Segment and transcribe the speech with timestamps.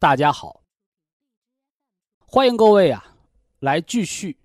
[0.00, 0.62] 大家好，
[2.24, 3.16] 欢迎各位啊，
[3.58, 4.38] 来继续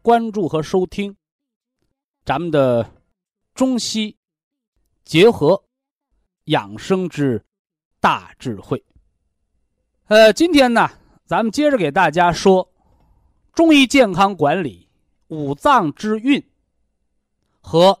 [0.00, 1.14] 关注和收听
[2.24, 2.90] 咱们的
[3.52, 4.16] 中西
[5.04, 5.62] 结合
[6.44, 7.44] 养生之
[8.00, 8.82] 大智慧。
[10.06, 10.88] 呃，今天呢，
[11.26, 12.72] 咱们接着给大家说
[13.52, 14.88] 中医健康管理
[15.26, 16.42] 五脏之运
[17.60, 18.00] 和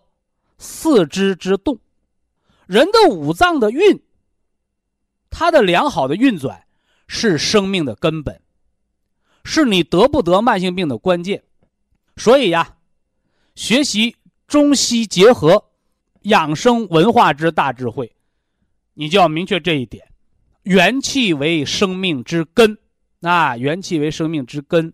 [0.56, 1.78] 四肢之动。
[2.64, 4.02] 人的五脏的运，
[5.28, 6.66] 它的良好的运转。
[7.12, 8.40] 是生命的根本，
[9.42, 11.42] 是你得不得慢性病的关键。
[12.16, 12.76] 所以呀，
[13.56, 14.14] 学习
[14.46, 15.64] 中西结合
[16.22, 18.14] 养生文化之大智慧，
[18.94, 20.06] 你就要明确这一点：
[20.62, 22.78] 元气为生命之根
[23.22, 23.56] 啊！
[23.56, 24.92] 元气为生命之根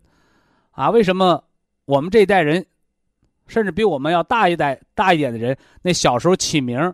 [0.71, 0.89] 啊！
[0.89, 1.43] 为什么
[1.85, 2.65] 我们这一代人，
[3.45, 6.91] 甚至比我们要大一代大一点的人，那小时候起名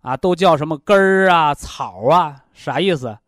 [0.00, 2.42] 啊，都叫什么根儿啊、草啊？
[2.54, 3.18] 啥意思？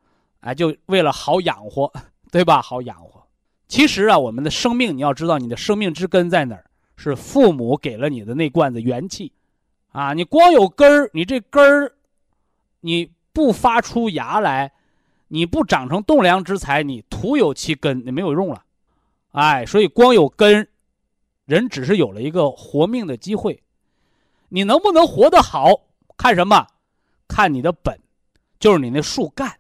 [0.44, 1.90] 哎，就为了好养活，
[2.30, 2.60] 对吧？
[2.60, 3.26] 好养活。
[3.66, 6.66] 其实啊，我们的生命，你要知道，你的生命之根在哪儿？
[6.96, 9.32] 是父母给了你的那罐子元气，
[9.88, 11.94] 啊，你光有根儿，你这根儿，
[12.80, 14.70] 你不发出芽来，
[15.28, 18.64] 你不长成栋梁之材，你徒有其根，你没有用了。
[19.32, 20.68] 哎，所以光有根，
[21.46, 23.62] 人只是有了一个活命的机会。
[24.50, 25.70] 你能不能活得好，
[26.18, 26.66] 看什么？
[27.26, 27.98] 看你的本，
[28.60, 29.50] 就是你那树干。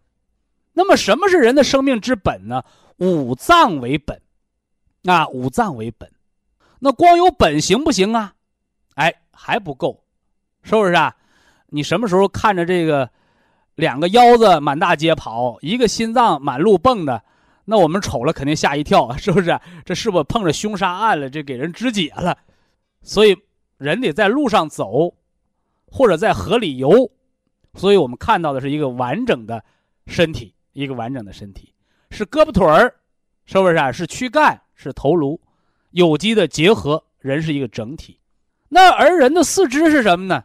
[0.74, 2.62] 那么，什么是人的生命之本呢？
[2.98, 4.20] 五脏为本，
[5.04, 6.10] 啊，五脏为本。
[6.80, 8.34] 那光有本行不行啊？
[8.94, 10.04] 哎，还不够，
[10.62, 11.14] 是不是啊？
[11.68, 13.08] 你什么时候看着这个
[13.74, 17.22] 两个腰子满大街跑，一个心脏满路蹦的，
[17.64, 19.58] 那我们瞅了肯定吓一跳，是不是？
[19.84, 21.30] 这是不是碰着凶杀案了？
[21.30, 22.36] 这给人肢解了。
[23.02, 23.36] 所以，
[23.78, 25.14] 人得在路上走，
[25.86, 27.10] 或者在河里游。
[27.74, 29.64] 所以我们看到的是一个完整的
[30.06, 30.54] 身体。
[30.74, 31.72] 一个完整的身体，
[32.10, 32.94] 是胳膊腿儿，
[33.46, 33.90] 是不是啊？
[33.90, 35.40] 是躯干，是头颅，
[35.92, 38.18] 有机的结合，人是一个整体。
[38.68, 40.44] 那而人的四肢是什么呢？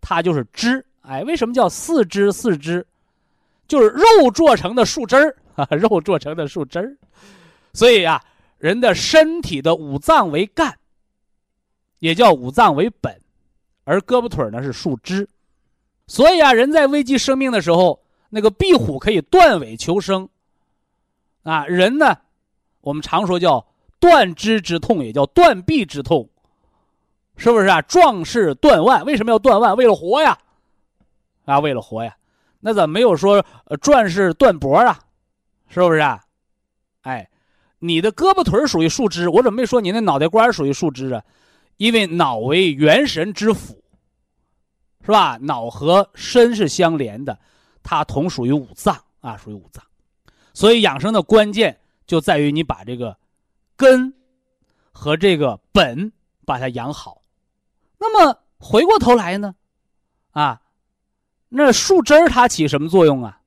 [0.00, 0.84] 它就是肢。
[1.00, 2.30] 哎，为什么叫四肢？
[2.30, 2.86] 四肢
[3.66, 6.96] 就是肉做成的树枝儿 啊，肉做成的树枝儿。
[7.72, 8.22] 所以啊，
[8.58, 10.78] 人的身体的五脏为干，
[12.00, 13.18] 也叫五脏为本，
[13.84, 15.26] 而胳膊腿呢是树枝。
[16.06, 17.98] 所以啊，人在危及生命的时候。
[18.30, 20.28] 那个壁虎可以断尾求生，
[21.42, 22.16] 啊，人呢，
[22.80, 23.66] 我们常说叫
[23.98, 26.28] 断肢之痛，也叫断臂之痛，
[27.36, 27.82] 是不是啊？
[27.82, 29.76] 壮士断腕，为什么要断腕？
[29.76, 30.38] 为了活呀，
[31.44, 32.16] 啊，为了活呀。
[32.60, 34.98] 那怎么没有说呃壮士断脖啊？
[35.68, 36.22] 是不是啊？
[37.00, 37.28] 哎，
[37.78, 41.24] 你的胳膊腿属于树枝，我怎么没说你那脑袋瓜属于树枝啊？
[41.78, 43.82] 因为脑为元神之府，
[45.00, 45.38] 是吧？
[45.40, 47.38] 脑和身是相连的。
[47.82, 49.84] 它同属于五脏啊，属于五脏，
[50.52, 53.16] 所以养生的关键就在于你把这个
[53.76, 54.12] 根
[54.92, 56.12] 和这个本
[56.44, 57.22] 把它养好。
[57.98, 59.54] 那么回过头来呢，
[60.32, 60.60] 啊，
[61.48, 63.40] 那树枝儿它起什么作用啊？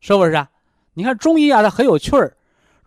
[0.00, 0.50] 是不是啊？
[0.94, 2.36] 你看中医啊，它很有趣儿。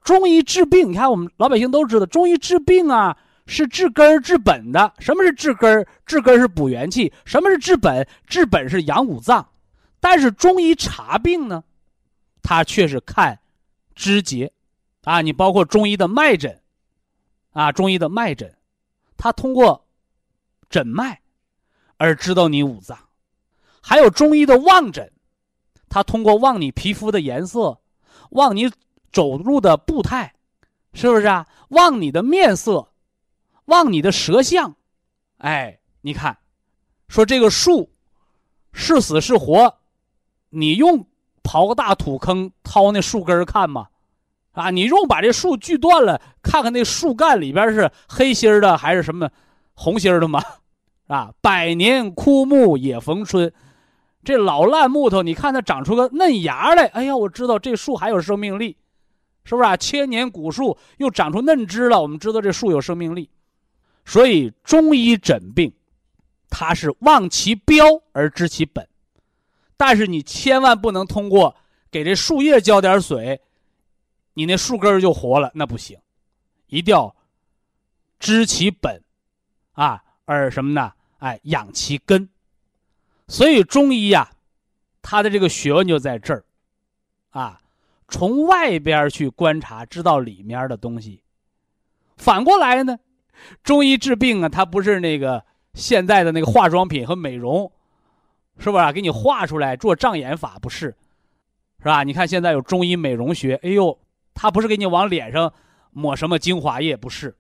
[0.03, 4.93] 中医治病，你看我们老百姓都知道，中医治病啊是治根治本的。
[4.99, 5.87] 什么是治根？
[6.05, 7.13] 治根是补元气。
[7.23, 8.05] 什么是治本？
[8.27, 9.47] 治本是养五脏。
[10.03, 11.63] 但是中医查病呢，
[12.41, 13.39] 他却是看
[13.95, 14.51] 肢节，
[15.03, 16.61] 啊，你包括中医的脉诊，
[17.51, 18.53] 啊，中医的脉诊，
[19.15, 19.87] 他通过
[20.69, 21.21] 诊脉
[21.95, 22.97] 而知道你五脏；
[23.81, 25.09] 还有中医的望诊，
[25.87, 27.79] 他通过望你皮肤的颜色，
[28.31, 28.69] 望你
[29.09, 30.35] 走路的步态，
[30.93, 31.47] 是不是啊？
[31.69, 32.89] 望你的面色，
[33.65, 34.75] 望你的舌象，
[35.37, 36.39] 哎，你看，
[37.07, 37.89] 说这个树
[38.73, 39.79] 是死是活。
[40.53, 41.05] 你用
[41.43, 43.87] 刨个大土坑掏那树根看吗？
[44.51, 49.27] 啊，你用把这树锯断了，看看那树干里边是黑心的还是什么
[49.73, 50.41] 红心的吗？
[51.07, 53.51] 啊，百年枯木也逢春，
[54.23, 58.77] 这老烂木头，你看它长出个嫩芽来，哎呀，我知道这树还有生命力，
[59.43, 59.75] 是不是啊？
[59.75, 63.29] 千年古树又长出嫩枝了，我们知道这树有生命力。
[64.05, 65.73] 所以中医诊病，
[66.49, 68.87] 它是望其标而知其本，
[69.77, 71.55] 但是你千万不能通过
[71.91, 73.41] 给这树叶浇点水，
[74.33, 75.97] 你那树根就活了，那不行，
[76.67, 77.15] 一定要
[78.19, 79.01] 知其本，
[79.73, 80.03] 啊。
[80.25, 80.93] 而什么呢？
[81.17, 82.29] 哎，养其根。
[83.27, 84.31] 所以中医呀，
[85.01, 86.45] 它的这个学问就在这儿，
[87.31, 87.59] 啊，
[88.07, 91.21] 从外边去观察，知道里面的东西。
[92.15, 92.97] 反过来呢，
[93.63, 95.43] 中医治病啊，它不是那个
[95.73, 97.69] 现在的那个化妆品和美容，
[98.57, 98.91] 是不是啊？
[98.91, 100.95] 给你画出来做障眼法不是，
[101.79, 102.03] 是吧？
[102.03, 103.97] 你看现在有中医美容学，哎呦，
[104.33, 105.51] 它不是给你往脸上
[105.91, 107.35] 抹什么精华液，不是。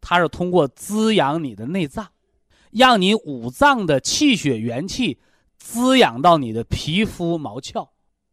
[0.00, 2.06] 它是通过滋养你的内脏，
[2.70, 5.18] 让你五脏的气血元气
[5.56, 7.88] 滋养到你的皮肤毛窍，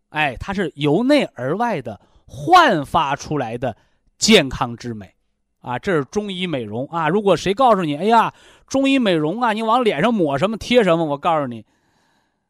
[0.09, 3.73] 哎，它是由内而外的焕发出来的
[4.17, 5.13] 健康之美，
[5.61, 7.07] 啊，这是中医美容啊。
[7.07, 8.33] 如果谁告诉你，哎呀，
[8.67, 11.65] 中医美容啊，你往脸上抹什么贴什么，我告诉你，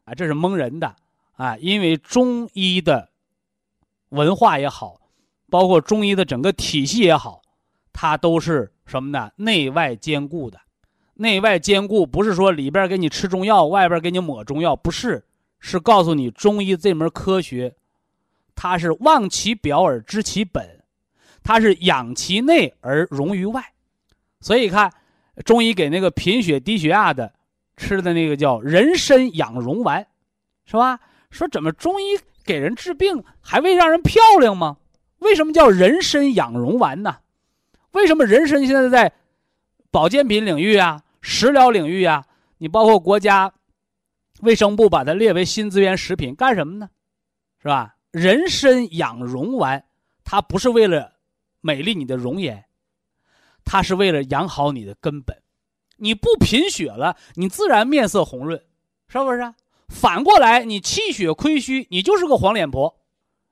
[0.04, 0.96] 啊，这是蒙人的
[1.34, 3.10] 啊，因为中医的
[4.10, 5.00] 文化也好，
[5.50, 7.42] 包括中医的整个体系也好，
[7.92, 8.72] 它都是。
[8.84, 9.30] 什么呢？
[9.36, 10.60] 内外兼顾的，
[11.14, 15.24] 内外兼顾不是说里边给你吃中药，外边给你抹中药，不是，
[15.60, 17.74] 是告诉你中医这门科学，
[18.54, 20.80] 它是望其表而知其本，
[21.42, 23.72] 它是养其内而容于外，
[24.40, 24.92] 所以看
[25.44, 27.32] 中医给那个贫血低血压的
[27.76, 30.06] 吃的那个叫人参养荣丸，
[30.64, 31.00] 是吧？
[31.30, 34.76] 说怎么中医给人治病还为让人漂亮吗？
[35.18, 37.18] 为什么叫人参养荣丸呢？
[37.92, 39.12] 为什么人参现在在
[39.90, 42.24] 保健品领域啊、食疗领域啊，
[42.58, 43.52] 你包括国家
[44.40, 46.88] 卫生部把它列为新资源食品，干什么呢？
[47.60, 47.96] 是吧？
[48.10, 49.84] 人参养容丸，
[50.24, 51.14] 它不是为了
[51.60, 52.64] 美丽你的容颜，
[53.64, 55.41] 它是为了养好你的根本。
[56.02, 58.60] 你不贫血了，你自然面色红润，
[59.06, 59.54] 是不是？
[59.88, 62.96] 反过来，你气血亏虚，你就是个黄脸婆，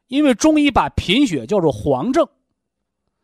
[0.09, 2.27] 因为中医把贫血叫做黄症。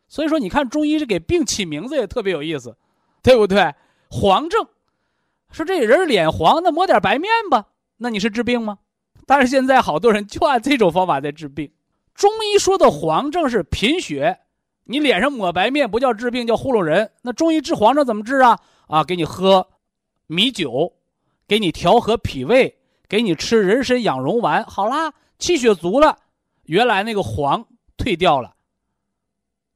[0.07, 2.77] 所以说，你看中医是给病起名字也特别有意思，
[3.21, 3.75] 对不对？
[4.09, 4.65] 黄症，
[5.51, 7.65] 说这人脸黄，那抹点白面吧，
[7.97, 8.77] 那你是治病吗？
[9.25, 11.69] 但是现在好多人就按这种方法在治病。
[12.15, 14.39] 中医说的黄症是贫血，
[14.85, 17.11] 你脸上抹白面不叫治病，叫糊弄人。
[17.23, 18.57] 那中医治黄症怎么治啊？
[18.87, 19.67] 啊，给你喝
[20.25, 20.93] 米酒，
[21.47, 26.17] 给你调和脾胃，给你吃人参养荣丸，好啦，气血足了，
[26.63, 28.55] 原来那个黄退掉了。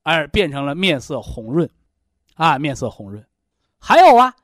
[0.03, 1.69] 而变成了面色红润，
[2.33, 3.23] 啊，面色红润。
[3.77, 4.35] 还有啊，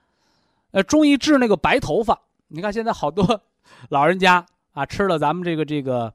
[0.69, 2.21] 呃，中医治那个白头发。
[2.47, 3.41] 你看现在好多
[3.89, 6.13] 老人家啊，吃了咱们这个这个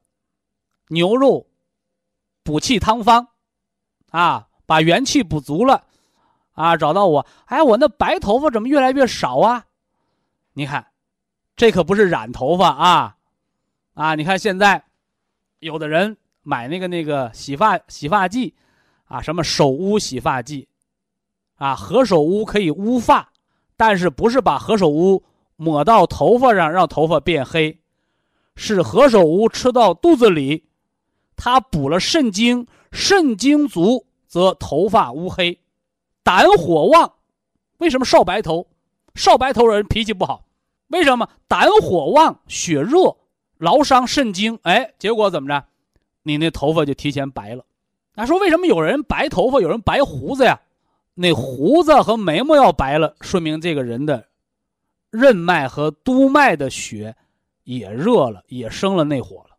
[0.91, 1.45] 牛肉
[2.45, 3.27] 补气汤方，
[4.11, 5.85] 啊，把元气补足了，
[6.53, 9.67] 啊，找到我，哎，我那白头发怎么越来越少啊？
[10.55, 10.87] 你看，
[11.57, 13.17] 这可不是染头发啊，
[13.95, 14.85] 啊，你看现在
[15.59, 18.55] 有的人买那个那个洗发洗发剂。
[19.07, 20.67] 啊，什么手污洗发剂，
[21.59, 23.31] 啊，何首乌可以乌发，
[23.77, 25.23] 但是不是把何首乌
[25.57, 27.79] 抹到头发上让头发变黑，
[28.57, 30.65] 是何首乌吃到肚子里，
[31.37, 35.61] 它补了肾精，肾精足则头发乌黑，
[36.23, 37.15] 胆火旺，
[37.79, 38.69] 为什么少白头？
[39.15, 40.47] 少白头人脾气不好，
[40.89, 41.29] 为什么？
[41.47, 43.17] 胆火旺，血热，
[43.59, 45.67] 劳伤肾精，哎，结果怎么着？
[46.23, 47.65] 你那头发就提前白了。
[48.15, 50.61] 他说：“为什么有人白头发，有人白胡子呀？
[51.15, 54.29] 那胡子和眉毛要白了，说明这个人的
[55.11, 57.17] 任脉和督脉的血
[57.65, 59.57] 也热了，也生了内火了，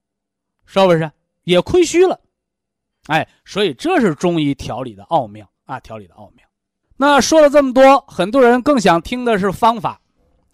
[0.65, 1.12] 是不是？
[1.43, 2.20] 也亏虚了。
[3.08, 6.48] 哎，所以这是中医调理的奥妙啊，调理的奥妙。
[7.05, 10.00] 那说了这么多，很多人更想听的是方法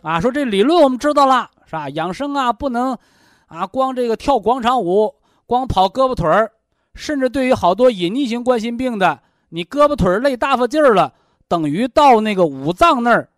[0.02, 0.20] 啊。
[0.20, 1.88] 说这理论我们知道了，是吧？
[1.90, 2.98] 养生啊，不能
[3.46, 5.14] 啊，光这个跳广场舞，
[5.46, 6.52] 光跑胳膊腿儿。”
[6.96, 11.14] 甚至对于好多隐匿性冠心病的，你胳膊腿儿累大发劲儿了，
[11.48, 13.30] 等于到那个五脏那儿，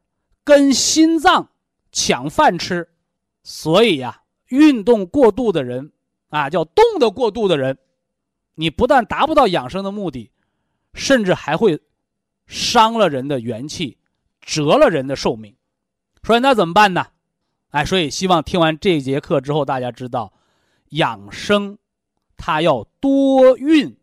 [0.46, 1.50] 跟心脏
[1.92, 2.88] 抢饭吃。
[3.44, 5.92] 所以呀，运动过度的人，
[6.30, 7.78] 啊，叫动的过度的人，
[8.56, 10.32] 你不但达不到养生的目的，
[10.94, 11.78] 甚至还会
[12.52, 13.98] 伤了人的元气，
[14.42, 15.56] 折了人的寿命。
[16.22, 17.08] 所以那怎么办呢？
[17.70, 20.34] 哎，所以希望听完这节课之后，大家知道
[20.90, 21.78] 养生。
[22.44, 23.96] 它要多运，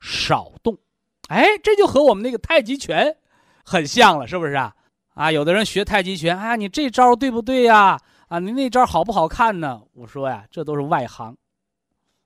[0.00, 0.78] 少动。
[1.26, 3.16] 哎，这就和我们那个太极拳
[3.64, 4.72] 很像了，是不是啊？
[5.14, 8.00] 啊，有的人学太极拳啊，你这招对不对呀？
[8.28, 9.82] 啊，你那招好不好看呢？
[9.94, 11.36] 我说呀，这都是外行。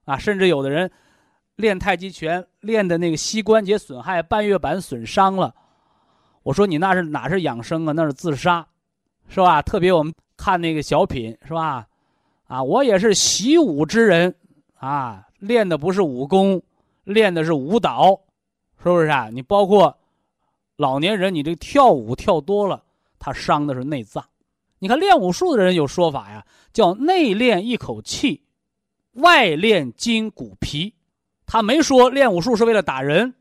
[0.05, 0.91] 啊，甚至有的人
[1.59, 5.53] 练太极拳练的那个膝关节损害、半月板损伤了，
[6.45, 7.93] 我说你那是哪是养生啊？
[7.93, 8.65] 那是自杀，
[9.29, 9.61] 是吧？
[9.61, 11.85] 特别我们看那个小品，是吧？
[12.47, 14.33] 啊，我也是习武之人，
[14.75, 16.63] 啊，练的不是武功，
[17.03, 18.21] 练的是舞蹈，
[18.81, 19.29] 是不是啊？
[19.33, 19.99] 你包括
[20.77, 22.81] 老年人，你这跳舞跳多了，
[23.19, 24.25] 他伤的是内脏。
[24.79, 28.45] 你看练武术的人有说法呀，叫内练一口气，
[29.15, 30.95] 外练筋骨皮。
[31.49, 33.35] 他没说练武术是为了打人，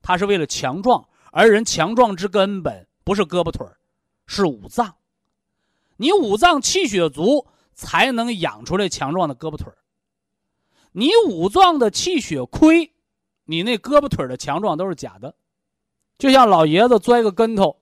[0.00, 1.06] 他是为了强壮。
[1.30, 3.66] 而人强壮之根本不是胳膊腿
[4.26, 4.94] 是五脏。
[5.98, 7.46] 你五脏气血足。
[7.80, 9.72] 才能养出来强壮的胳膊腿
[10.90, 12.92] 你五脏的气血亏，
[13.44, 15.32] 你那胳膊腿的强壮都是假的。
[16.18, 17.76] 就像老爷子摔个跟头，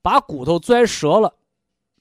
[0.00, 1.34] 把骨头摔折了，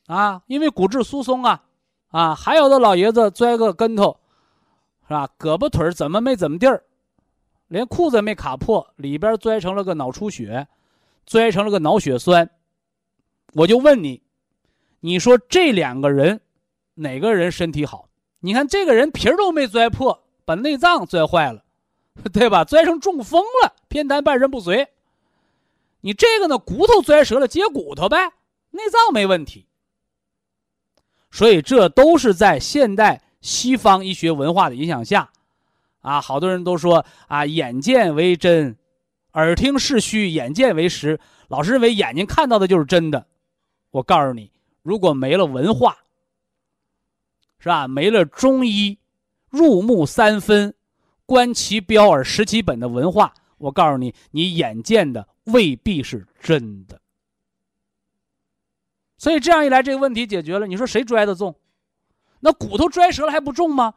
[0.05, 1.63] 啊，因为骨质疏松啊，
[2.09, 4.19] 啊，还有的老爷子摔个跟头，
[5.07, 5.29] 是吧？
[5.37, 6.83] 胳膊腿怎么没怎么地儿，
[7.67, 10.67] 连裤子没卡破，里边摔成了个脑出血，
[11.27, 12.49] 摔成了个脑血栓。
[13.53, 14.21] 我就问你，
[15.01, 16.39] 你说这两个人？
[16.95, 18.07] 哪个人身体好？
[18.39, 21.63] 你看这个人皮儿都没摔破，把内脏摔坏了，
[22.31, 22.63] 对吧？
[22.65, 24.87] 摔成中风了，偏瘫半身不遂。
[26.01, 28.17] 你这个呢，骨头摔折了，接骨头呗，
[28.71, 29.65] 内脏没问题。
[31.31, 35.29] 所以这都是在现代西方医学文化的影响下，
[35.99, 38.75] 啊，好多人都说啊，眼见为真，
[39.33, 41.19] 耳听是虚，眼见为实。
[41.49, 43.27] 老师认为眼睛看到的就是真的。
[43.91, 45.97] 我告诉你，如果没了文化。
[47.59, 47.87] 是吧？
[47.87, 48.97] 没了中医
[49.49, 50.73] 入木三分、
[51.25, 56.99] 观其标而识其本的文化，我告诉你，你眼见的未必是真的。
[59.17, 60.67] 所以这样一来，这个问题解决了。
[60.67, 61.55] 你说谁摔得重？
[62.45, 63.93] 那骨头摔折了还不重吗？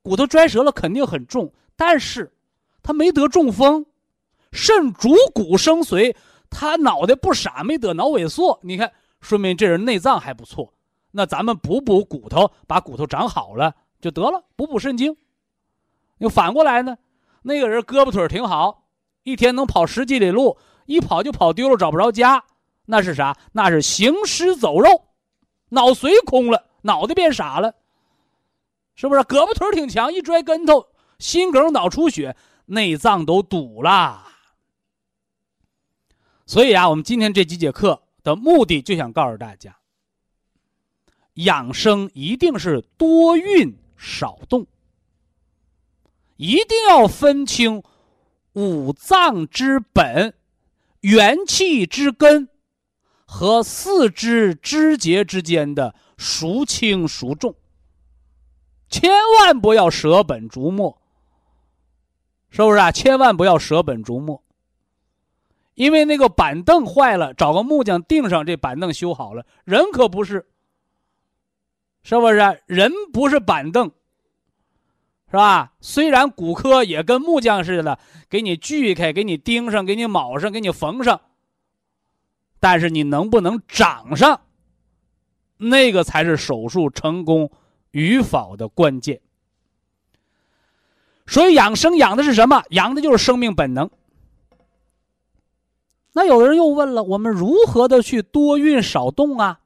[0.00, 2.32] 骨头摔折了肯定很重，但是
[2.82, 3.84] 他没得中风，
[4.50, 6.16] 肾主骨生髓，
[6.48, 8.58] 他脑袋不傻，没得脑萎缩。
[8.62, 10.72] 你看，说明这人内脏还不错。
[11.10, 15.14] 那咱们补补骨头，把骨头长好了就得了，补补肾精。
[16.16, 16.96] 又反过来呢，
[17.42, 18.86] 那个人胳膊腿挺好，
[19.22, 22.42] 一天能跑十几里路，一跑就跑丢了，找不着家，
[22.86, 23.36] 那是啥？
[23.52, 24.88] 那是行尸走肉，
[25.68, 27.74] 脑髓空了，脑袋变傻了，
[28.94, 29.20] 是不是？
[29.22, 30.86] 胳膊腿挺强，一摔跟头，
[31.18, 32.36] 心梗、脑出血，
[32.66, 34.28] 内脏都堵了。
[36.46, 39.76] 所以啊，我们今天这几节课的目的，就想告诉大家。
[41.34, 44.66] 养生一定是多运少动，
[46.36, 47.82] 一定要分清
[48.52, 50.34] 五脏之本、
[51.00, 52.48] 元气之根
[53.24, 57.54] 和四肢肢节之间的孰轻孰重，
[58.88, 60.98] 千万不要舍本逐末，
[62.50, 62.90] 是不是啊？
[62.92, 64.42] 千万不要舍本逐末，
[65.74, 70.46] 因为那个板凳坏了，找个木匠钉上，这板凳修好了，人可不是。
[72.06, 73.90] 是不是人不是板凳，
[75.30, 75.72] 是吧？
[75.80, 81.18] 虽然骨科也跟木匠似的，给你锯开，给你钉上，给你铆上，给你缝上，
[82.60, 84.42] 但是你能不能长上，
[85.56, 87.50] 那个才是手术成功
[87.90, 89.20] 与否的关键。
[91.26, 92.62] 所以养生养的是什么？
[92.70, 93.90] 养的就是生命本能。
[96.12, 99.60] 那有的人又问了：我们如何的去多运少动啊？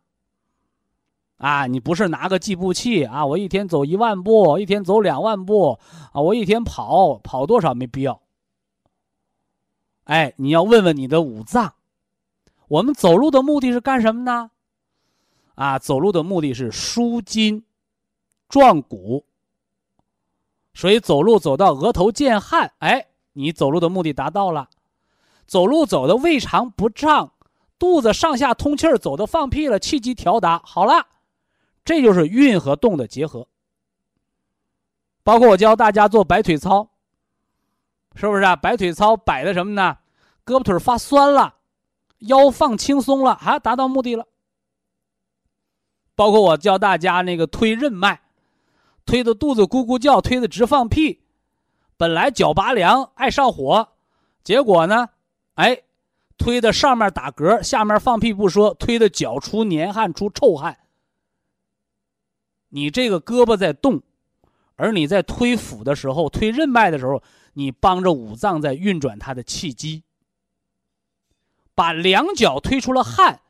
[1.37, 3.27] 啊，你不是拿个计步器啊？
[3.27, 5.79] 我一天走一万步，一天走两万步，
[6.13, 8.23] 啊，我一天跑跑多少没必要。
[10.05, 11.75] 哎，你要问问你的五脏，
[12.69, 14.51] 我们走路的目的是干什么呢？
[15.59, 17.65] 啊，走路的目的是舒筋、
[18.49, 19.27] 壮骨。
[20.73, 24.69] 所以走路走到额头见汗，哎，你走路的目的达到了。
[25.49, 27.33] 走路走的胃肠不胀，
[27.77, 31.09] 肚子上下通气儿，走的放屁了，气机调达好了。
[31.85, 33.49] 这就是运和动的结合，
[35.25, 36.89] 包括我教大家做摆腿操，
[38.15, 38.55] 是不是啊？
[38.55, 39.97] 摆腿操摆的什么呢？
[40.47, 41.57] 胳膊腿发酸了，
[42.19, 44.29] 腰放轻松了，啊，达到目的了。
[46.19, 48.23] 包括我教大家那个推任脉，
[49.07, 51.21] 推的肚子咕咕叫，推的直放屁，
[51.97, 53.91] 本来脚拔凉爱上火，
[54.43, 55.11] 结果呢，
[55.55, 55.83] 哎，
[56.37, 60.81] 推的上面打嗝，下面放屁不说，推的脚出黏汗出臭汗。
[62.71, 64.03] 你这个胳膊在动，
[64.75, 67.23] 而你在推腹的时候、推任脉的时候，
[67.53, 70.03] 你帮着五脏在运转它的气机，
[71.77, 73.41] 把两脚推出了汗，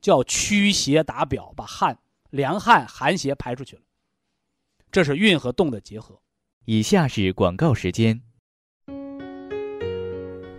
[0.00, 1.98] 叫驱邪打表，把汗、
[2.30, 3.82] 凉汗、寒邪排出去了。
[4.90, 6.20] 这是运和动的结合。
[6.64, 8.20] 以下是广告时间。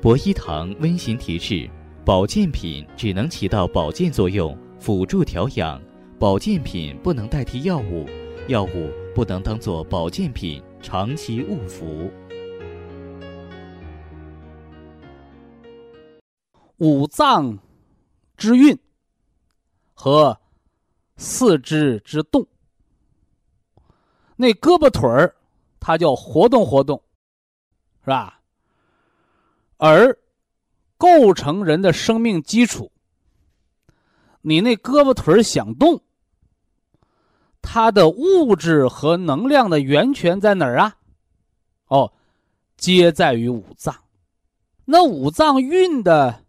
[0.01, 1.69] 博一堂温馨提示：
[2.05, 5.79] 保健品只能起到保健作用，辅助调养；
[6.17, 8.07] 保健品不能代替药物，
[8.47, 12.09] 药物不能当做保健品长期误服。
[16.77, 17.59] 五脏
[18.37, 18.77] 之运
[20.01, 20.39] 和
[21.17, 22.47] 四肢之动，
[24.37, 25.35] 那胳膊腿儿。
[25.77, 27.01] 它叫活动活动，
[28.03, 28.39] 是吧？
[29.75, 30.17] 而
[30.97, 32.89] 构成人的生命基础，
[34.41, 36.01] 你那胳膊腿儿想动，
[37.61, 40.95] 它的物质和能量的源泉在哪儿啊？
[41.87, 42.13] 哦，
[42.77, 43.93] 皆在于五脏。
[44.85, 46.45] 那五脏运的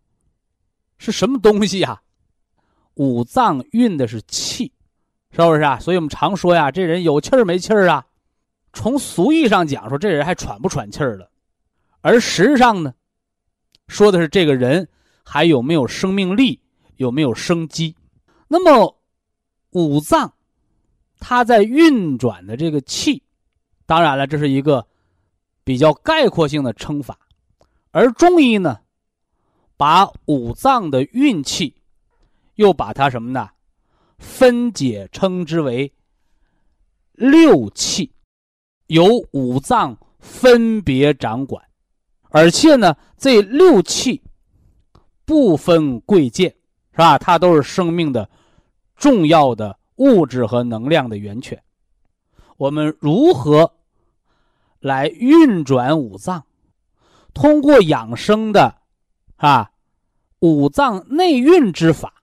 [0.99, 2.01] 是什么东西呀？
[3.01, 4.71] 五脏运的是气，
[5.31, 5.79] 是不是啊？
[5.79, 8.07] 所以我们常说呀，这人有气儿没气儿啊？
[8.75, 11.31] 从俗义上讲，说这人还喘不喘气儿了，
[12.03, 12.93] 而实际上呢，
[13.89, 14.87] 说的是这个人
[15.25, 16.61] 还有没有生命力，
[16.97, 17.97] 有没有生机。
[18.49, 18.95] 那么
[19.71, 20.31] 五脏
[21.19, 23.23] 它在运转的这个气，
[23.87, 24.87] 当然了，这是一个
[25.65, 27.19] 比较概括性的称法，
[27.93, 28.79] 而中医呢，
[29.79, 31.75] 把五脏的运气
[32.61, 33.49] 又把它什么呢？
[34.19, 35.93] 分解称之为
[37.15, 38.13] 六气。
[38.89, 41.65] 由五脏分别掌管，
[42.31, 44.21] 而且呢，这六气
[45.25, 46.51] 不分贵贱，
[46.91, 47.17] 是吧？
[47.17, 48.29] 它都是生命的
[48.97, 51.63] 重要的物质和能量的源泉。
[52.57, 53.73] 我们如何
[54.81, 56.45] 来运转五脏？
[57.33, 58.75] 通过养生的
[59.37, 59.71] 啊
[60.41, 62.20] 五脏内运之法，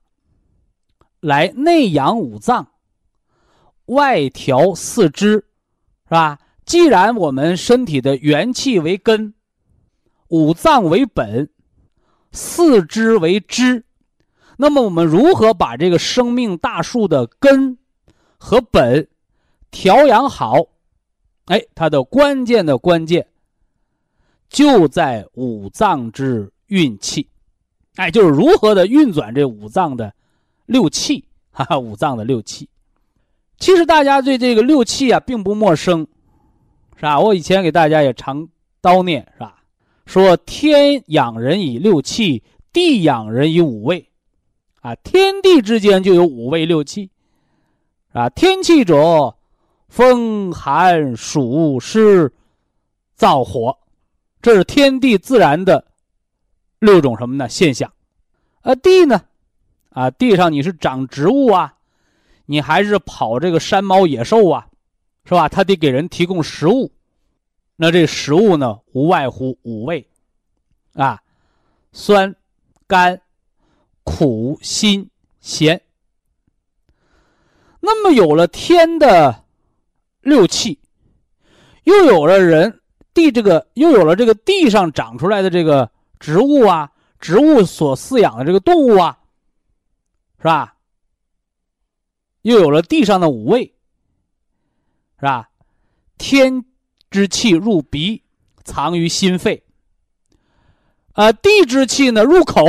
[1.20, 2.68] 来内养五脏，
[3.86, 5.44] 外调四肢，
[6.04, 6.38] 是吧？
[6.64, 9.34] 既然我们身体的元气为根，
[10.28, 11.50] 五脏为本，
[12.30, 13.84] 四肢为枝，
[14.58, 17.78] 那么我们如何把这个生命大树的根
[18.38, 19.08] 和本
[19.70, 20.66] 调养好？
[21.46, 23.26] 哎，它的关键的关键
[24.50, 27.30] 就在五脏之运气，
[27.96, 30.12] 哎，就是如何的运转这五脏的
[30.68, 32.68] 六气， 哈哈，五脏的六气。
[33.58, 36.06] 其实大家对这个六气啊并不陌生。
[36.96, 37.20] 是吧？
[37.20, 38.48] 我以前给大家也常
[38.82, 39.62] 叨念，是吧？
[40.04, 44.08] 说天养人以六气，地养人以五味，
[44.80, 47.10] 啊，天地之间就有五味六气，
[48.12, 49.36] 啊，天气者，
[49.88, 52.32] 风寒暑湿
[53.16, 53.78] 燥火，
[54.42, 55.84] 这是天地自然的
[56.80, 57.92] 六种什么呢现象？
[58.62, 59.22] 啊，地呢？
[59.98, 61.74] 啊，地上你是长植物啊，
[62.46, 64.68] 你还是跑这个山猫野兽啊？
[65.24, 65.48] 是吧？
[65.48, 66.92] 它得给人提供食物，
[67.74, 70.08] 那这食物呢，无外乎五味，
[70.94, 71.20] 啊，
[71.90, 72.32] 酸、
[72.86, 73.20] 甘、
[74.04, 75.82] 苦、辛、咸。
[77.80, 79.42] 那么有了天的
[80.20, 80.78] 六气，
[81.82, 82.80] 又有了人
[83.12, 89.17] 地这个，又有了这个地上长出来的这个植物啊，植物所饲养的这个动物啊，
[90.38, 90.74] 是吧？
[92.42, 93.74] 又有了地上的五味。
[95.18, 95.50] 是吧？
[96.16, 96.64] 天
[97.10, 98.22] 之气入鼻，
[98.62, 99.64] 藏于心肺。
[101.12, 102.64] 啊，地之气呢入口，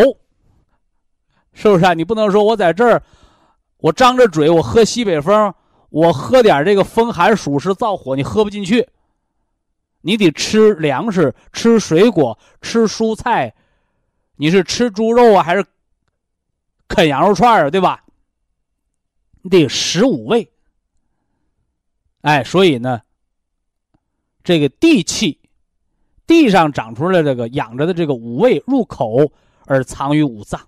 [1.54, 1.94] 是不是啊？
[1.94, 3.04] 你不能说我在这儿，
[3.78, 5.54] 我张着嘴，我喝西北风，
[5.90, 8.90] 我喝点这个风寒暑湿燥火，你喝不进去。
[10.02, 13.54] 你得吃粮食，吃水果，吃蔬菜。
[14.38, 15.64] 你是吃猪肉啊，还是
[16.90, 17.70] 啃羊肉串啊？
[17.70, 18.04] 对吧？
[19.42, 20.52] 你得十五味。
[22.22, 23.02] 哎，所以呢，
[24.44, 25.40] 这个地气，
[26.28, 29.32] 地上长出来这个养着的这个五味入口
[29.66, 30.68] 而藏于五脏。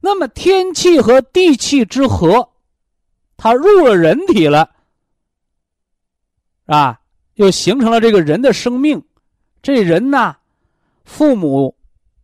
[0.00, 2.50] 那么天气和地气之和，
[3.36, 4.70] 它入了人体了，
[6.66, 7.00] 啊，
[7.34, 9.04] 又形成了这个人的生命。
[9.60, 10.36] 这人呢，
[11.04, 11.76] 父母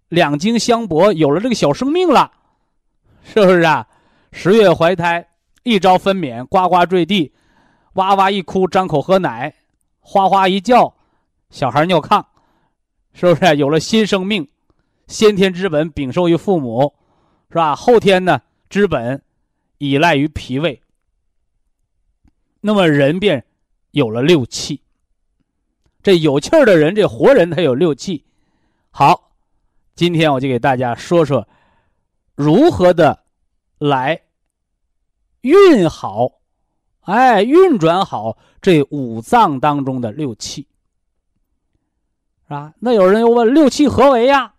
[0.08, 2.30] 两经相搏，有了这个小生命了，
[3.22, 3.86] 是不是啊？
[4.32, 5.28] 十月怀胎。
[5.66, 7.32] 一朝分娩，呱呱坠地，
[7.94, 9.54] 哇哇一哭，张口喝奶，
[10.00, 10.94] 哗哗一叫，
[11.48, 12.22] 小孩尿炕，
[13.14, 14.46] 是不是有了新生命？
[15.06, 16.92] 先天之本禀受于父母，
[17.48, 17.74] 是吧？
[17.74, 19.22] 后天呢，之本
[19.78, 20.78] 依赖于脾胃。
[22.60, 23.42] 那么人便
[23.92, 24.82] 有了六气。
[26.02, 28.22] 这有气儿的人，这活人他有六气。
[28.90, 29.32] 好，
[29.94, 31.48] 今天我就给大家说说
[32.34, 33.24] 如何的
[33.78, 34.22] 来
[35.42, 36.32] 运好，
[37.02, 40.66] 哎，运转好这五脏当中的六气，
[42.44, 42.74] 是吧？
[42.80, 44.54] 那有人又问六气何为呀？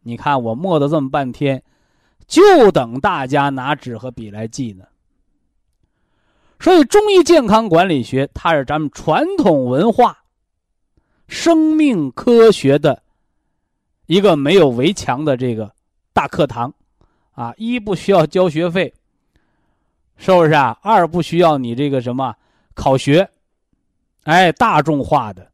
[0.00, 1.62] 你看我磨的这么半天，
[2.26, 4.84] 就等大家拿纸和笔来记呢。
[6.58, 10.24] 所以中医健康管理学，它是咱们传统文化。
[11.26, 13.02] 生命科学的
[14.06, 15.72] 一个没有围墙的这个
[16.12, 16.72] 大课堂，
[17.32, 18.92] 啊，一不需要交学费，
[20.16, 20.78] 是不是啊？
[20.82, 22.34] 二不需要你这个什么
[22.74, 23.28] 考学，
[24.24, 25.50] 哎，大众化的，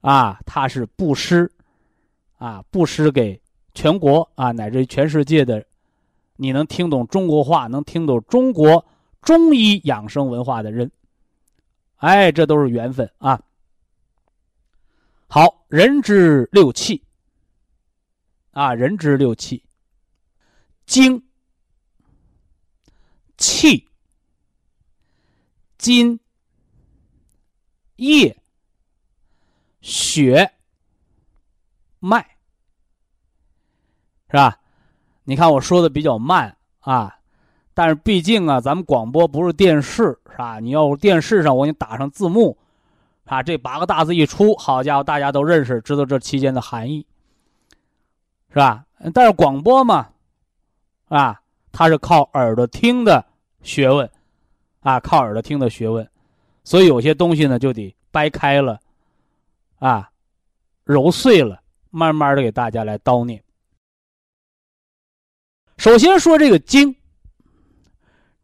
[0.00, 1.50] 啊，它是布施，
[2.36, 3.40] 啊，布施给
[3.74, 5.64] 全国啊，乃至于全世界的，
[6.36, 8.84] 你能听懂中国话，能听懂中国
[9.22, 10.90] 中医养生文化的人，
[11.96, 13.40] 哎，这都是缘分啊。
[15.26, 17.02] 好，人之六气，
[18.58, 19.62] 啊，人之六气，
[20.84, 21.22] 精、
[23.36, 23.86] 气、
[25.78, 26.18] 筋、
[27.94, 28.36] 液、
[29.80, 30.54] 血、
[32.00, 32.20] 脉，
[34.26, 34.58] 是吧？
[35.22, 37.20] 你看我说的比较慢啊，
[37.74, 40.58] 但是毕竟啊，咱们广播不是电视，是吧？
[40.58, 42.58] 你要电视上，我给你打上字幕。
[43.26, 47.06] 啊，这八个大字一出，好家伙，大家都认识，知道这期间的含义，
[48.50, 48.84] 是吧？
[49.14, 50.10] 但是广播嘛，
[51.08, 53.24] 啊，它是靠耳朵听的
[53.62, 54.10] 学问，
[54.80, 56.08] 啊，靠耳朵听的学问，
[56.64, 58.80] 所以有些东西呢就得掰开了，
[59.78, 60.10] 啊，
[60.84, 63.42] 揉碎了，慢慢的给大家来叨念。
[65.76, 66.96] 首先说这个经，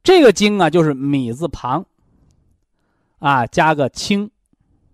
[0.02, 1.84] 这个经啊，就是米字旁，
[3.18, 4.30] 啊，加个清。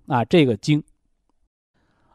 [0.06, 0.82] 啊，这个精，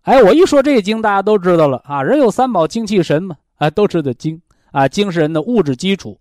[0.05, 2.01] 哎，我一说这个精，大家都知道了啊。
[2.01, 4.39] 人有三宝，精气神嘛，啊，都知道精
[4.71, 4.87] 啊。
[4.87, 6.19] 精是人的物质基础，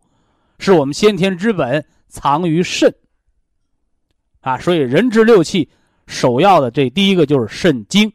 [0.58, 2.94] 是我们先天之本，藏于肾
[4.40, 4.58] 啊。
[4.58, 5.70] 所以人之六气，
[6.06, 8.10] 首要的这第一个就是肾精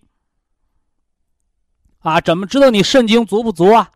[2.00, 2.20] 啊。
[2.20, 3.92] 怎么知道你肾精足不足啊？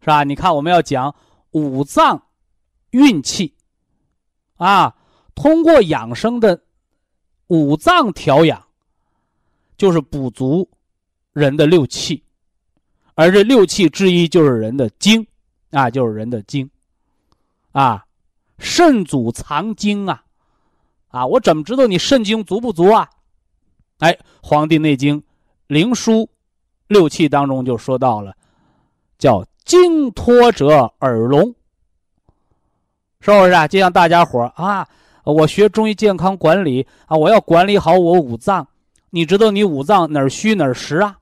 [0.00, 0.22] 是吧？
[0.22, 1.12] 你看我们要讲
[1.50, 2.22] 五脏
[2.90, 3.52] 运气
[4.54, 4.94] 啊，
[5.34, 6.62] 通过养生的。
[7.48, 8.65] 五脏调养，
[9.76, 10.68] 就是补足
[11.32, 12.22] 人的六气，
[13.14, 15.26] 而这六气之一就是人的精，
[15.70, 16.70] 啊，就是人的精，
[17.72, 18.04] 啊，
[18.58, 20.24] 肾主藏精啊，
[21.08, 23.10] 啊，我怎么知道你肾精足不足啊？
[23.98, 24.12] 哎，
[24.42, 25.20] 《黄帝内经·
[25.66, 26.22] 灵枢·
[26.88, 28.36] 六气》当中就说到了，
[29.18, 31.54] 叫精脱者耳聋，
[33.20, 33.66] 是不是啊？
[33.68, 34.88] 就像大家伙啊。
[35.24, 38.68] 我学中医健康管理啊，我要管理好我五脏。
[39.16, 41.16] 你知道你五脏哪虚哪实啊？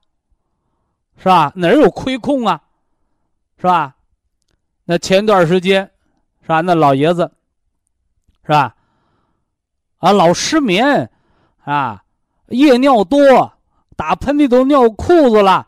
[1.17, 1.53] 是吧？
[1.55, 2.61] 哪有亏空啊？
[3.55, 3.95] 是吧？
[4.83, 5.89] 那前段时间，
[6.41, 6.59] 是吧？
[6.59, 7.31] 那老爷子，
[8.43, 8.75] 是吧？
[9.99, 11.09] 啊，老失眠，
[11.63, 12.03] 啊，
[12.47, 13.53] 夜尿多，
[13.95, 15.65] 打喷嚏都尿裤子了，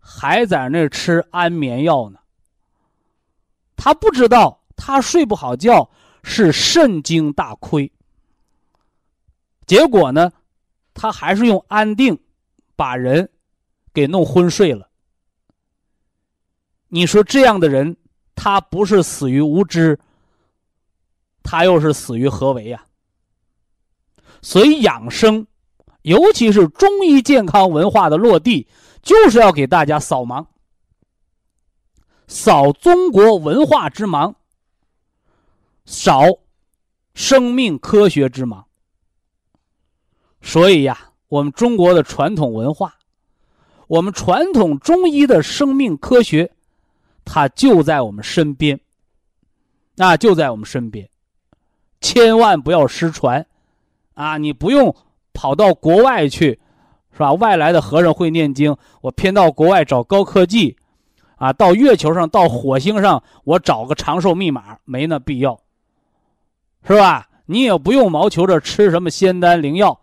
[0.00, 2.18] 还在那吃安眠药呢。
[3.76, 5.90] 他不知道，他睡不好觉。
[6.28, 7.92] 是肾精大亏，
[9.64, 10.32] 结果呢，
[10.96, 12.18] 他还是用安定
[12.74, 13.30] 把人
[13.92, 14.88] 给弄昏睡了。
[16.88, 17.96] 你说这样的人，
[18.34, 19.98] 他不是死于无知，
[21.42, 22.86] 他又是死于何为呀？
[24.40, 25.46] 所以养生，
[26.02, 28.66] 尤其是中医健康文化的落地，
[29.02, 30.46] 就是要给大家扫盲，
[32.26, 34.34] 扫中国文化之盲。
[35.84, 36.22] 扫
[37.14, 38.65] 生命科学之盲，
[40.46, 42.94] 所以呀，我们中国的传统文化，
[43.88, 46.52] 我们传统中医的生命科学，
[47.24, 48.78] 它就在我们身边，
[49.96, 51.08] 啊，就在我们身边，
[52.00, 53.44] 千万不要失传，
[54.14, 54.94] 啊，你不用
[55.34, 56.60] 跑到国外去，
[57.12, 57.32] 是吧？
[57.32, 60.76] 外来的和尚会念经，我偏到国外找高科技，
[61.34, 65.58] 啊，到月球上、到火星上，我找个长寿密码，没那必要。
[66.86, 67.28] 是吧？
[67.46, 70.00] 你也不用毛求着吃什么仙丹灵药，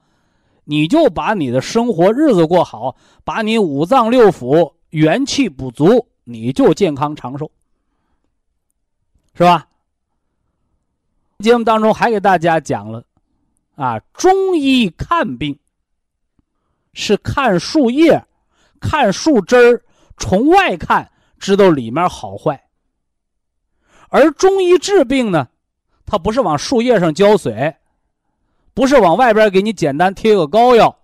[0.66, 7.52] 你就把你的生活日子过好，把你五脏六腑元气补足，你就健康长寿，
[9.36, 9.68] 是吧？
[11.40, 13.04] 节目当中还给大家讲了，
[13.76, 15.60] 啊，中医看病
[16.94, 18.24] 是看树叶、
[18.80, 19.84] 看树枝儿，
[20.18, 22.64] 从外看知道里面好坏，
[24.10, 25.50] 而中医治病呢？
[26.06, 27.76] 它不是往树叶上浇水，
[28.74, 31.00] 不是往外边给你简单贴个膏药，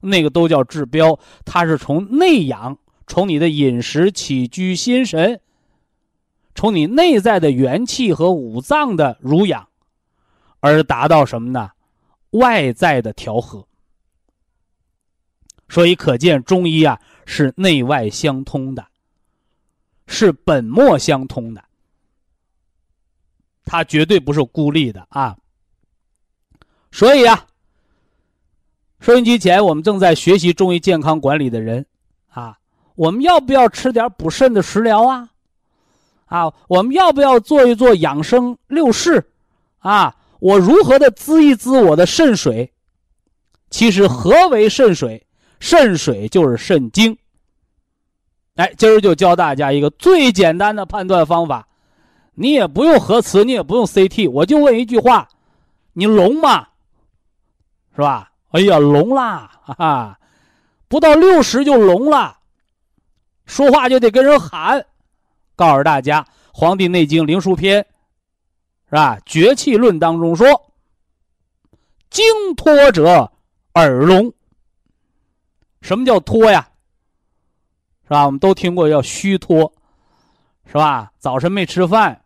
[0.00, 1.18] 那个都叫治标。
[1.44, 5.40] 它是从内养，从你的饮食起居心神，
[6.54, 9.68] 从你内在的元气和五脏的濡养，
[10.60, 11.70] 而达到什么呢？
[12.30, 13.66] 外在的调和。
[15.68, 18.86] 所以可见中医啊是内外相通的，
[20.06, 21.64] 是本末相通的，
[23.64, 25.36] 它绝对不是孤立的啊。
[26.96, 27.44] 所以啊，
[29.00, 31.84] 收音机前我们正在学习中医健康管理的人
[32.30, 32.56] 啊，
[32.94, 35.28] 我们要不要吃点补肾的食疗啊？
[36.24, 39.22] 啊，我们要不要做一做养生六式？
[39.80, 42.72] 啊，我如何的滋一滋我的肾水？
[43.68, 45.26] 其实何为肾水？
[45.60, 47.14] 肾水就是肾精。
[48.54, 51.68] 哎，今儿就教大家一个最简单的判断方法，
[52.36, 55.28] 你也不用核磁，你也不用 CT，我就问一句话：
[55.92, 56.68] 你聋吗？
[57.96, 58.30] 是吧？
[58.50, 59.50] 哎呀，聋啦！
[59.64, 60.20] 哈哈，
[60.86, 62.38] 不到六十就聋了，
[63.44, 64.86] 说话就得跟人喊。
[65.56, 67.82] 告诉大家，《黄帝内经·灵枢篇》
[68.88, 69.16] 是吧？
[69.26, 70.46] 《绝气论》当中说
[72.08, 73.32] ：“精脱者
[73.74, 74.32] 耳聋。”
[75.82, 76.68] 什么叫脱呀？
[78.04, 78.26] 是吧？
[78.26, 79.72] 我们都听过叫虚脱，
[80.66, 81.10] 是吧？
[81.18, 82.22] 早晨没吃饭，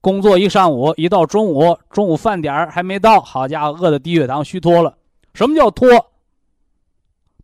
[0.00, 4.98] 工作一上午，一到中午，中午饭点还没到，好家伙，饿的低血糖，虚脱了。
[5.34, 6.12] 什么叫脱？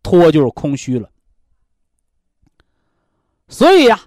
[0.01, 1.09] 脱就是空虚了。
[3.47, 3.99] 所以呀，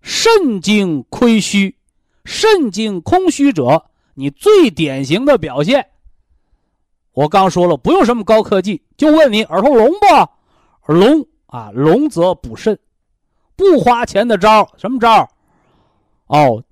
[0.00, 1.76] 肾经亏虚、
[2.24, 5.88] 肾经空虚者，你最典型的表现，
[7.12, 10.92] 我刚说了，不用什么高科技，就问你耳朵聋不？
[10.92, 12.78] 聋啊，聋则补肾，
[13.56, 15.30] 不花钱的招什么招
[16.26, 16.62] 哦，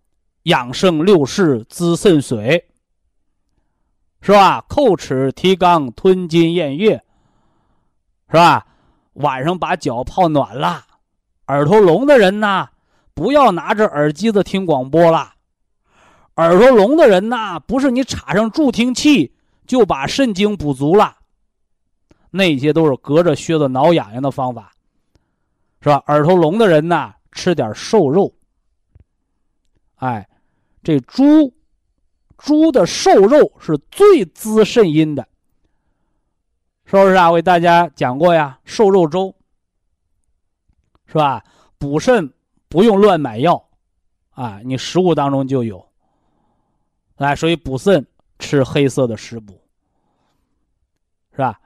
[0.43, 2.69] 养生六式滋肾水，
[4.23, 4.65] 是吧？
[4.69, 7.03] 叩齿提肛，吞津咽月，
[8.29, 8.65] 是吧？
[9.15, 10.87] 晚上把脚泡暖了。
[11.49, 12.71] 耳朵聋的人呐，
[13.13, 15.35] 不要拿着耳机子听广播了。
[16.37, 19.35] 耳朵聋的人呐，不是你插上助听器
[19.67, 21.17] 就把肾精补足了。
[22.31, 24.73] 那些都是隔着靴子挠痒痒的方法，
[25.83, 26.03] 是吧？
[26.07, 28.33] 耳朵聋的人呐，吃点瘦肉。
[29.97, 30.27] 哎，
[30.83, 31.53] 这猪，
[32.43, 35.29] 猪的瘦肉是最滋肾阴的，
[36.85, 37.31] 是不是啊？
[37.31, 39.33] 我给大家讲过呀，瘦肉粥，
[41.07, 41.45] 是吧？
[41.79, 42.33] 补肾
[42.69, 43.69] 不用乱买药，
[44.31, 45.89] 啊，你食物当中就有。
[47.15, 48.05] 哎，所以补肾
[48.41, 49.61] 吃黑色的食补，
[51.31, 51.61] 是吧？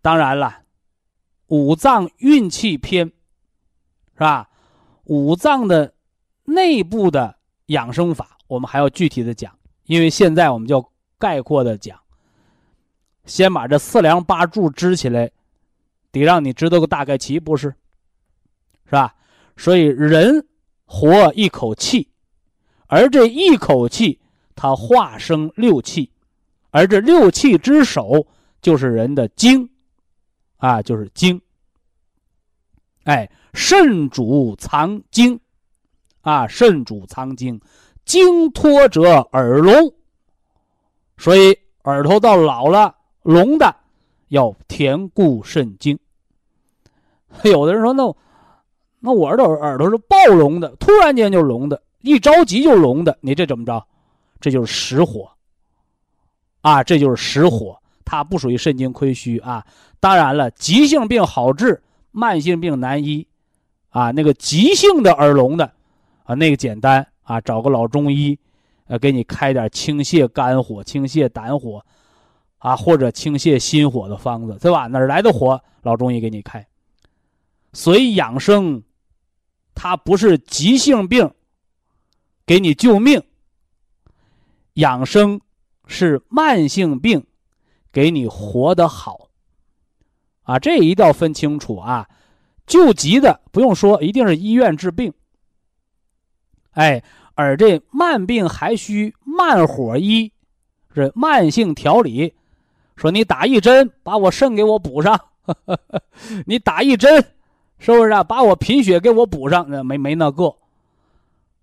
[0.00, 0.62] 当然了，
[1.48, 3.06] 五脏运气篇，
[4.14, 4.48] 是吧？
[5.04, 5.92] 五脏的
[6.44, 7.36] 内部的
[7.66, 9.54] 养生法，我们还要具体的讲，
[9.90, 11.98] 因为现在我们就概括的讲。
[13.24, 15.32] 先把这四梁八柱支起来，
[16.12, 17.74] 得让你知道个大概齐，不是？
[18.84, 19.16] 是吧？
[19.56, 20.46] 所以人
[20.84, 22.08] 活一口气，
[22.86, 24.20] 而这一口气
[24.54, 26.12] 它化生六气，
[26.70, 28.28] 而这六气之首
[28.62, 29.68] 就是人的精。
[30.58, 31.42] 啊，就是精。
[33.02, 35.40] 哎，肾主藏精，
[36.20, 37.60] 啊，肾主藏精，
[38.10, 39.94] 精脱者耳聋。
[41.16, 43.76] 所以耳朵到老了聋的，
[44.28, 45.96] 要填固肾精。
[47.44, 48.16] 有的人说，那
[48.98, 53.86] 那我耳朵耳朵是暴聋的，突然间就聋的，一着急就聋的，你这怎么着？
[54.40, 55.30] 这就是实火。
[56.62, 57.78] 啊，这就是实火。
[58.04, 59.64] 它不属于肾精亏虚啊，
[60.00, 63.24] 当然了，急性病好治，慢性病难医，
[63.90, 65.72] 啊，那个急性的耳聋的，
[66.24, 68.36] 啊，那个简单啊，找个老中医，
[68.86, 71.84] 呃，给你开点清泻肝火、清泻胆火，
[72.58, 74.86] 啊，或者清泻心火的方子，对吧？
[74.88, 75.62] 哪来的火？
[75.82, 76.66] 老中医给你开。
[77.72, 78.82] 所以养生，
[79.74, 81.30] 它不是急性病，
[82.44, 83.22] 给你救命。
[84.74, 85.40] 养生
[85.86, 87.24] 是慢性病。
[87.92, 89.30] 给你活得好，
[90.44, 92.08] 啊，这一定要分清楚啊！
[92.64, 95.12] 救急的不用说，一定是医院治病。
[96.70, 97.02] 哎，
[97.40, 100.30] 而这慢病还需慢火医，
[100.94, 102.34] 是慢性调理。
[102.96, 105.16] 说你打一针，把我肾给我补上；
[106.46, 107.24] 你打一针，
[107.78, 108.22] 是不是啊？
[108.22, 109.64] 把我贫血给我补上？
[109.68, 110.54] 那没没那个。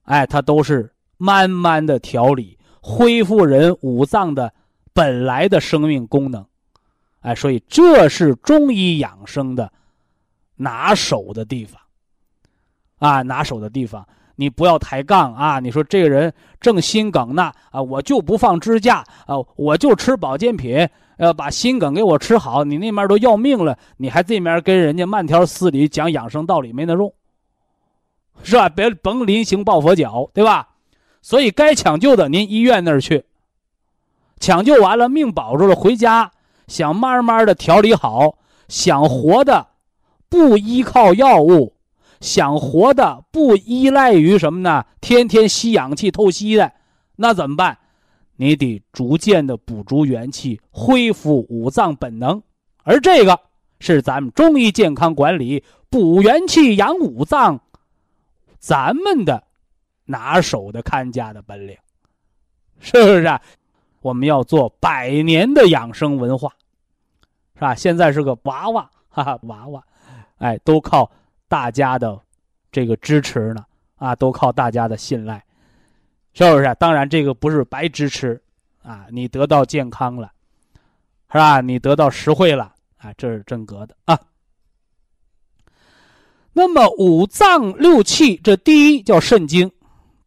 [0.04, 4.52] 哎，它都是慢慢的调理，恢复人五脏的。
[4.94, 6.44] 本来的生命功能，
[7.20, 9.72] 哎，所以这是中医养生的
[10.56, 11.80] 拿手的地方，
[12.98, 15.60] 啊，拿手的地方，你不要抬杠啊！
[15.60, 27.12] 你说这个人正心梗呢，啊，我就不放支架啊，我就吃保健品，要把心梗给我吃好，你那面都要命了，你还这面跟人家慢条斯理讲养生道理没那用，
[28.44, 28.70] 是吧？
[28.70, 30.70] 别甭临行抱佛脚，对吧？
[31.24, 33.26] 所以该抢救的您医院那儿去，
[34.40, 36.32] 抢救完了命保住了，回家
[36.68, 39.66] 想慢慢的调理好，想活的
[40.30, 41.74] 不依靠药物，
[42.20, 44.86] 想活的不依赖于什么呢？
[45.02, 46.72] 天天吸氧气透析的，
[47.16, 47.78] 那怎么办？
[48.38, 52.42] 你得逐渐的补足元气，恢复五脏本能，
[52.84, 53.40] 而这个
[53.80, 57.60] 是咱们中医健康管理补元气、养五脏，
[58.60, 59.44] 咱们的
[60.06, 61.76] 拿手的看家的本领，
[62.80, 63.24] 是不是？
[63.24, 63.42] 啊？
[64.02, 66.50] 我们要做百年的养生文化，
[67.56, 67.74] 是吧？
[67.74, 69.84] 现在是个娃娃，哈哈，娃娃，
[70.38, 71.12] 哎，都靠
[71.48, 72.20] 大家的
[72.72, 75.44] 这个支持呢，啊，都靠大家的信赖。
[76.34, 76.76] 是不是？
[76.80, 78.40] 当然，这个不是白支持，
[78.84, 80.32] 啊，你得到健康了，
[81.32, 81.62] 是吧？
[81.62, 84.20] 你得到实惠了，啊，这是真格的啊。
[86.54, 89.72] 那么五脏六气，这第一叫肾经，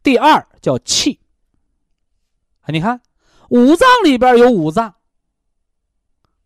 [0.03, 1.17] 第二叫气。
[2.59, 2.99] 啊，你看，
[3.47, 4.93] 五脏里边有五脏，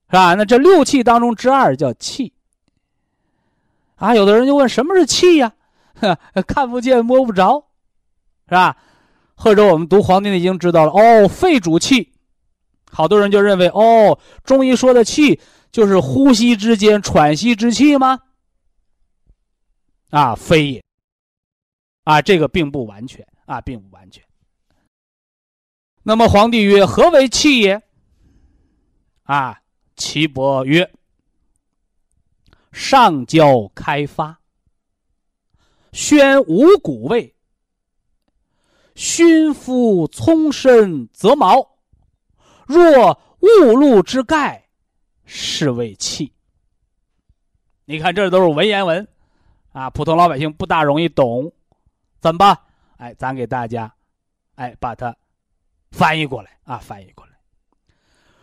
[0.10, 0.36] 是吧？
[0.36, 2.35] 那这六气当中之二叫气。
[3.96, 5.54] 啊，有的人就问，什么是气呀？
[6.48, 7.68] 看不见摸不着，
[8.48, 8.78] 是吧？
[9.36, 12.14] 或者我们读《黄帝内经》知道了哦，肺主气，
[12.92, 15.40] 好多人就认为哦，中医说的气
[15.72, 18.20] 就是呼吸之间喘息之气吗？
[20.12, 20.84] 啊，非也。
[22.04, 24.24] 啊，这个并不完全啊，并不完全。
[26.04, 27.82] 那么皇帝曰：“何为气也？”
[29.24, 29.60] 啊，
[29.96, 30.90] 岐伯曰
[32.76, 34.38] ：“上焦开发，
[35.94, 37.34] 宣五谷味。”
[38.96, 41.78] 熏肤葱身则毛，
[42.66, 44.68] 若雾露之盖，
[45.24, 46.34] 是为气。
[47.86, 49.08] 你看，这都是文言文，
[49.72, 51.52] 啊，普通老百姓不大容易懂，
[52.20, 52.60] 怎么办？
[52.98, 53.94] 哎，咱给大家，
[54.56, 55.16] 哎，把它
[55.92, 57.32] 翻译过来啊，翻译过来。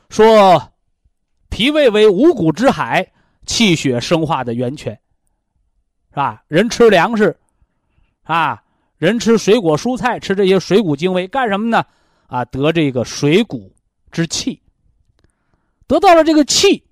[0.09, 0.73] 说，
[1.51, 3.12] 脾胃为五谷之海，
[3.46, 4.92] 气血生化的源泉，
[6.11, 6.42] 是吧？
[6.48, 7.38] 人吃粮食，
[8.22, 8.62] 啊。
[8.98, 11.85] 人吃水果蔬菜，吃这些水谷精微干什么呢？
[12.28, 13.74] 啊，得这个水谷
[14.12, 14.62] 之气。
[15.88, 16.87] 得到了这个气，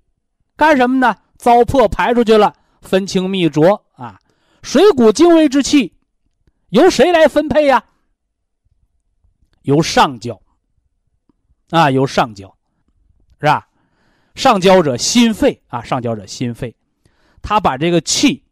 [0.57, 1.15] 干什么呢？
[1.37, 4.19] 糟粕排出去了，分清泌浊啊。
[4.61, 5.95] 水谷精微之气，
[6.67, 7.81] 由谁来分配呀？
[9.61, 10.41] 由上焦。
[11.69, 12.53] 啊，由上焦，
[13.39, 13.69] 是吧？
[14.35, 16.75] 上焦者心肺啊，上焦者心肺，
[17.41, 18.43] 他把这个气，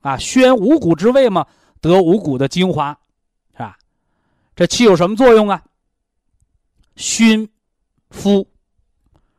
[0.00, 1.46] 啊，宣五谷之味嘛。
[1.80, 2.98] 得五谷的精华，
[3.52, 3.78] 是吧？
[4.56, 5.62] 这气有什么作用啊？
[6.96, 7.48] 熏
[8.10, 8.44] 肤。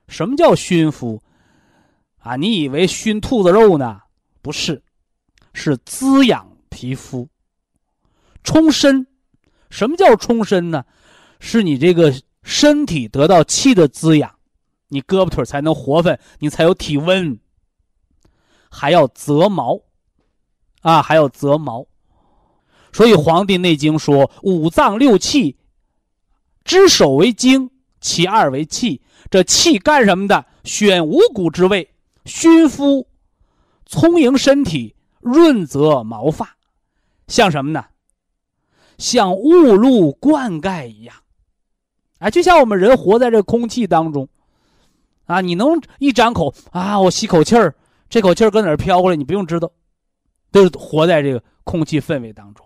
[0.08, 1.22] 什么叫熏肤？
[2.20, 4.02] 啊，你以为熏兔子肉呢？
[4.42, 4.82] 不是，
[5.54, 7.28] 是滋养皮肤、
[8.42, 9.06] 充身。
[9.70, 10.86] 什么叫充身呢？
[11.42, 14.34] 是你这个身体得到气的滋养，
[14.90, 17.40] 你胳膊腿才能活泛，你才有体温。
[18.70, 19.80] 还要泽毛，
[20.82, 21.88] 啊，还要泽毛。
[22.92, 25.58] 所以《黄帝内经》说：“五脏六气，
[26.64, 27.72] 之首为精，
[28.02, 29.02] 其二为气。
[29.30, 30.46] 这气干什么的？
[30.64, 31.94] 选五谷之味，
[32.26, 33.08] 熏肤，
[33.86, 36.58] 充盈身体，润泽毛发，
[37.28, 37.86] 像什么呢？
[38.98, 41.16] 像雾露灌溉一样。
[42.20, 44.28] 哎，就像我们人活在这空气当中，
[45.30, 47.76] 啊，你能一张口啊，我吸口气儿，
[48.10, 49.16] 这口气儿搁哪儿飘过来？
[49.16, 49.72] 你不用知道，
[50.52, 52.66] 都是活在这个空气氛围当中。”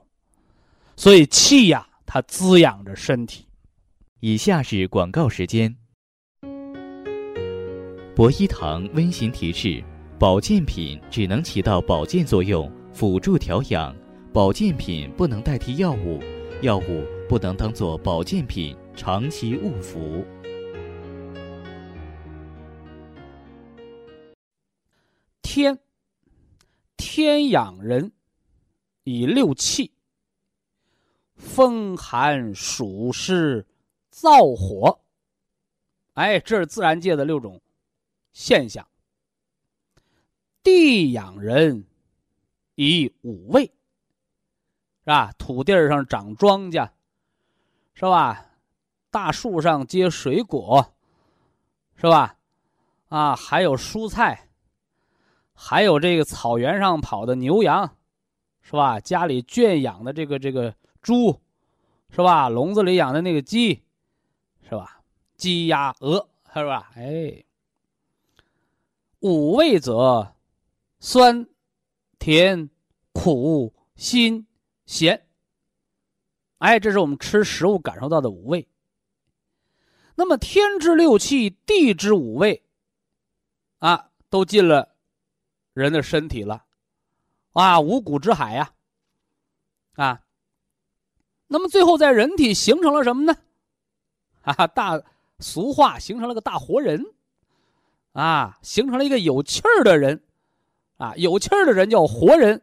[0.95, 3.45] 所以气呀，它滋养着身体。
[4.21, 5.75] 以下是广告时间。
[8.15, 9.83] 博一堂温馨提示：
[10.17, 13.93] 保健品只能起到保健作用，辅助调养；
[14.31, 16.21] 保健品不能代替药物，
[16.61, 20.23] 药物不能当做保健品长期误服。
[25.55, 25.77] 天，
[26.97, 28.11] 天养人，
[29.03, 29.93] 以六气。
[31.35, 33.63] 风寒暑湿
[34.11, 34.99] 燥火，
[36.15, 37.61] 哎，这是自然界的六种
[38.31, 38.83] 现象。
[40.63, 41.85] 地养人
[42.73, 45.31] 以五味，是吧？
[45.33, 46.89] 土地上长庄稼，
[47.93, 48.43] 是吧？
[49.11, 50.95] 大树上结水果，
[51.95, 52.39] 是吧？
[53.09, 54.49] 啊，还有蔬菜，
[55.53, 57.95] 还有这个草原上跑的牛羊，
[58.61, 58.99] 是吧？
[58.99, 60.73] 家里圈养的这个这个。
[61.03, 61.41] 猪，
[62.11, 62.47] 是吧？
[62.47, 63.83] 笼子里养的那个鸡，
[64.63, 65.01] 是吧？
[65.35, 66.89] 鸡鸭鹅，是吧？
[66.95, 67.43] 哎，
[69.19, 70.33] 五味则
[71.01, 71.45] 酸、
[72.19, 72.69] 甜、
[73.11, 74.47] 苦、辛、
[74.85, 75.27] 咸。
[76.59, 78.65] 哎，这是我们吃食物感受到的五味。
[80.15, 82.63] 那么天之六气，地之五味，
[83.79, 84.92] 啊，都进了
[85.73, 86.63] 人的身体了，
[87.53, 88.71] 啊，五谷之海呀，
[89.95, 90.21] 啊。
[91.47, 93.35] 那么最后在人体形成了什么呢？
[94.41, 95.01] 啊，大
[95.39, 97.05] 俗话形成了个大活人，
[98.13, 100.23] 啊，形成了一个有气儿的人，
[100.97, 102.61] 啊，有气儿的人叫活人，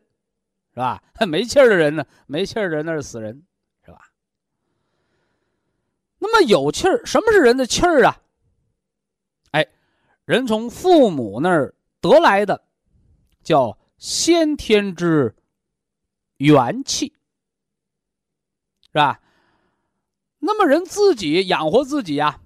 [0.74, 1.02] 是吧？
[1.26, 2.04] 没气儿的人呢？
[2.26, 3.42] 没气儿的人那是死人。
[3.84, 4.10] 是吧
[6.18, 8.20] 那么有气儿，什么是人的气儿啊？
[9.52, 9.66] 哎，
[10.24, 12.62] 人从父母那儿得来的，
[13.42, 15.34] 叫先天之
[16.36, 17.12] 元气，
[18.86, 19.20] 是吧？
[20.38, 22.40] 那么人自己养活自己呀，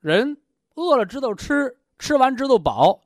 [0.00, 0.40] 人
[0.74, 3.02] 饿了知道吃，吃完知道饱，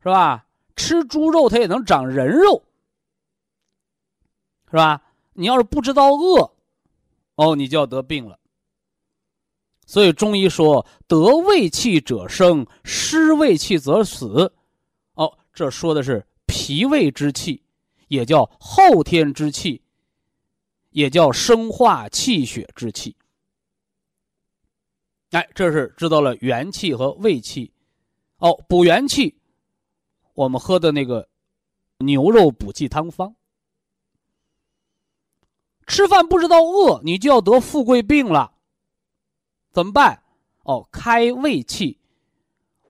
[0.00, 0.46] 是吧？
[0.76, 2.62] 吃猪肉它也能长人肉，
[4.70, 5.02] 是吧？
[5.32, 6.52] 你要是不知道饿，
[7.34, 8.38] 哦，你就要得病了。
[9.86, 14.52] 所以中医说得胃气者生，失胃气则死。
[15.56, 17.62] 这说的是脾胃之气，
[18.08, 19.80] 也叫后天之气，
[20.90, 23.16] 也叫生化气血之气。
[25.30, 27.72] 哎，这是知道了元气和胃气。
[28.36, 29.34] 哦，补元气，
[30.34, 31.26] 我们喝的那个
[32.00, 33.34] 牛肉补气汤方。
[35.86, 38.52] 吃饭不知道饿，你就要得富贵病了。
[39.72, 40.22] 怎么办？
[40.64, 41.98] 哦，开胃气。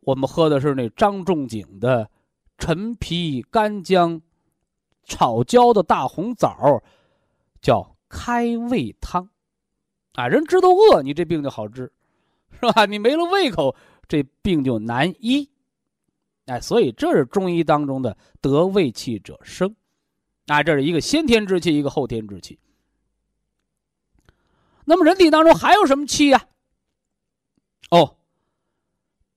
[0.00, 2.10] 我们喝的是那张仲景的
[2.58, 4.20] 陈皮干姜
[5.04, 6.82] 炒焦的大红枣，
[7.60, 9.28] 叫开胃汤。
[10.12, 11.92] 啊，人知道饿，你这病就好治，
[12.52, 12.86] 是吧？
[12.86, 13.76] 你没了胃口，
[14.08, 15.48] 这病就难医。
[16.46, 19.76] 哎，所以这是中医当中的得胃气者生。
[20.46, 22.58] 啊，这是一个先天之气，一个后天之气。
[24.84, 26.46] 那么人体当中还有什么气呀？
[27.90, 28.16] 哦，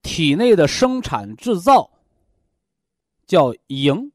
[0.02, 1.92] 体内的生产制造
[3.30, 4.12] 叫营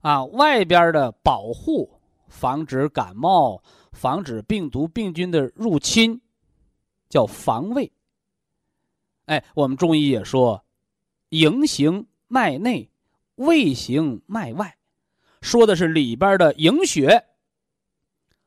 [0.00, 3.62] 啊，外边的保护，防止感冒、
[3.92, 6.22] 防止病毒病菌的入侵，
[7.10, 7.92] 叫防卫。
[9.26, 10.64] 哎，我们中医也说，
[11.28, 12.90] 营行脉内，
[13.34, 14.78] 卫行脉外，
[15.42, 17.26] 说的是里边的营血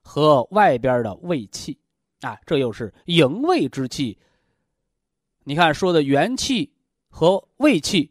[0.02, 1.78] 和外边的卫气
[2.22, 4.18] 啊，这又是营卫之气。
[5.44, 6.74] 你看，说的元气
[7.08, 8.11] 和胃气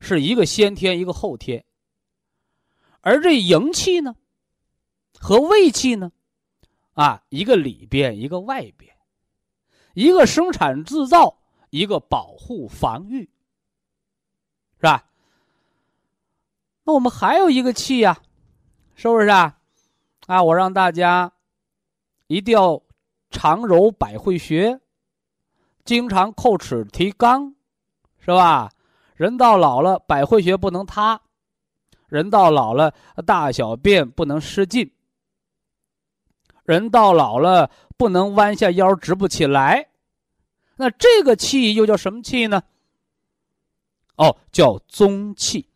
[0.00, 1.64] 是一个先天，一个后天，
[3.02, 4.16] 而这营气呢，
[5.18, 6.10] 和胃气呢，
[6.94, 8.96] 啊，一个里边，一个外边，
[9.94, 11.38] 一个生产制造，
[11.68, 13.30] 一个保护防御，
[14.76, 15.04] 是吧？
[16.84, 18.22] 那我们还有一个气呀，
[18.94, 19.58] 是不是啊？
[20.26, 21.32] 啊，我让大家
[22.26, 22.82] 一定要
[23.30, 24.80] 常揉百会穴。
[25.84, 27.54] 经常叩齿提肛，
[28.20, 28.70] 是吧？
[29.20, 31.20] 人到老了，百会穴不能塌；
[32.08, 32.94] 人到老了，
[33.26, 34.92] 大小便不能失禁；
[36.64, 39.90] 人到老了，不能弯下腰直不起来。
[40.76, 42.62] 那这个气又叫什么气呢？
[44.16, 45.68] 哦，叫宗气。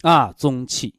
[0.00, 0.94] 啊，宗气，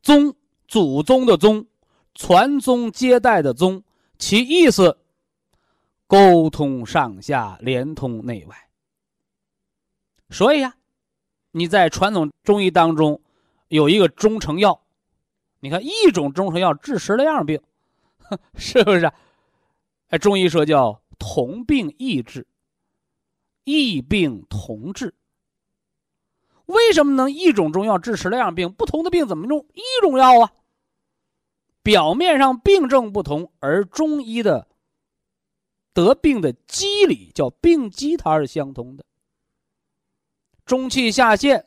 [0.00, 0.34] 宗
[0.66, 1.66] 祖宗的宗，
[2.14, 3.84] 传宗接代的宗，
[4.16, 4.98] 其意思。
[6.06, 8.56] 沟通上下，连通内外。
[10.34, 10.74] 所以呀，
[11.52, 13.22] 你在传统中医当中
[13.68, 14.82] 有一个中成药，
[15.60, 17.62] 你看一种中成药治十来样病，
[18.58, 19.12] 是不是？
[20.08, 22.48] 哎，中医说叫同病异治，
[23.62, 25.14] 异病同治。
[26.66, 28.72] 为什么能一种中药治十来样病？
[28.72, 30.52] 不同的病怎么用一种药啊？
[31.84, 34.66] 表面上病症不同，而中医的。
[35.92, 39.04] 得病的机理叫病机，它是相同的。
[40.64, 41.66] 中气下陷，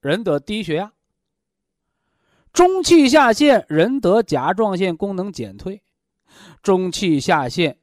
[0.00, 0.92] 人得低血压；
[2.52, 5.80] 中气下陷，人得甲状腺功能减退；
[6.62, 7.78] 中气下陷，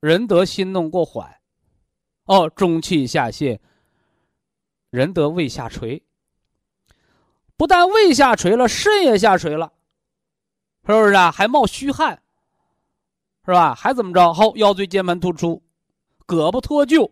[0.00, 1.26] 人得心动过缓；
[2.24, 3.60] 哦，中气下陷，
[4.90, 6.02] 人得胃下垂。
[7.56, 9.72] 不但胃下垂了，肾也下垂了，
[10.86, 11.30] 是不是啊？
[11.30, 12.20] 还冒虚汗。
[13.46, 13.74] 是吧？
[13.74, 14.32] 还怎么着？
[14.32, 15.62] 好，腰椎间盘突出，
[16.26, 17.10] 胳膊脱臼，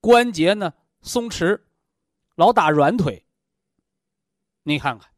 [0.00, 1.60] 关节呢松弛，
[2.36, 3.24] 老打软腿。
[4.62, 5.10] 你看看，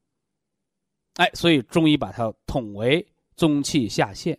[1.17, 3.07] 哎，所以中医把它统为
[3.37, 4.39] 中气下陷，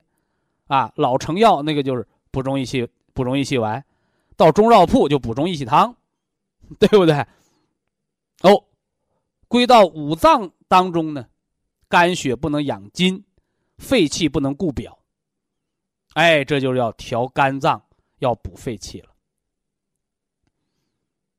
[0.68, 3.86] 啊，老成药那个就是补中益气，补中益气丸，
[4.36, 5.96] 到中药铺就补中益气汤，
[6.80, 7.16] 对不对？
[8.42, 8.66] 哦，
[9.48, 11.28] 归到五脏当中呢，
[11.88, 13.24] 肝血不能养筋，
[13.78, 14.98] 肺气不能固表。
[16.14, 17.82] 哎，这就是要调肝脏，
[18.20, 19.15] 要补肺气了，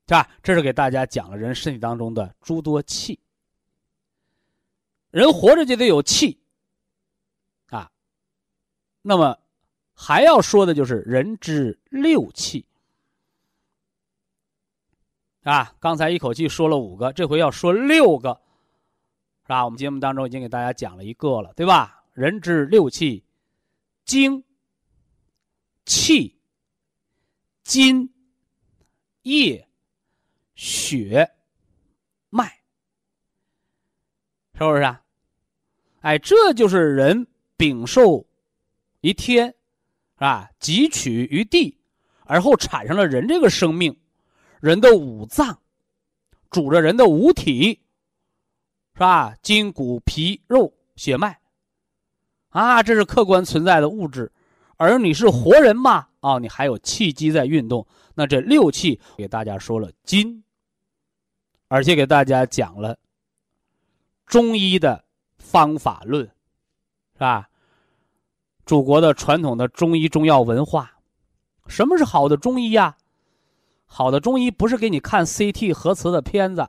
[0.09, 0.30] 是吧？
[0.42, 3.18] 这是给大家讲了人身体当中的诸多气。
[5.11, 6.38] 人活着就得有气，
[7.70, 7.90] 啊，
[9.02, 9.38] 那么
[9.94, 12.64] 还要说的就是人之六气。
[15.42, 18.40] 啊，刚才一口气说了五个，这回要说六个，
[19.44, 19.64] 是吧？
[19.64, 22.04] 我们节目当中已经给大家讲了一个了，对吧？
[22.12, 23.24] 人之六气：
[24.04, 24.44] 精、
[25.84, 26.36] 气、
[27.64, 28.12] 筋、
[29.22, 29.66] 液、
[30.57, 31.30] 血、
[32.28, 32.46] 脉，
[34.54, 35.02] 是不是啊？
[36.00, 37.26] 哎，这就是人
[37.57, 38.26] 禀受
[39.02, 39.54] 于天，是
[40.20, 40.50] 吧？
[40.59, 41.78] 汲取于地，
[42.24, 43.96] 而后产生了人这个生命。
[44.61, 45.61] 人的五脏，
[46.50, 47.78] 主着人的五体，
[48.94, 49.36] 是吧？
[49.42, 51.38] 筋骨皮肉血脉，
[52.48, 54.32] 啊，这是客观存在的物质。
[54.78, 56.09] 而你是活人嘛？
[56.20, 57.86] 啊，你还有气机在运动。
[58.14, 60.42] 那这六气给大家说了筋，
[61.69, 62.97] 而且给大家讲了
[64.25, 65.05] 中医的
[65.39, 66.25] 方法论，
[67.14, 67.49] 是吧？
[68.64, 70.91] 祖国的传统的中医中药文化，
[71.69, 72.97] 什么是好的中医呀？
[73.85, 76.69] 好的中医不是给你看 CT 核磁的片子，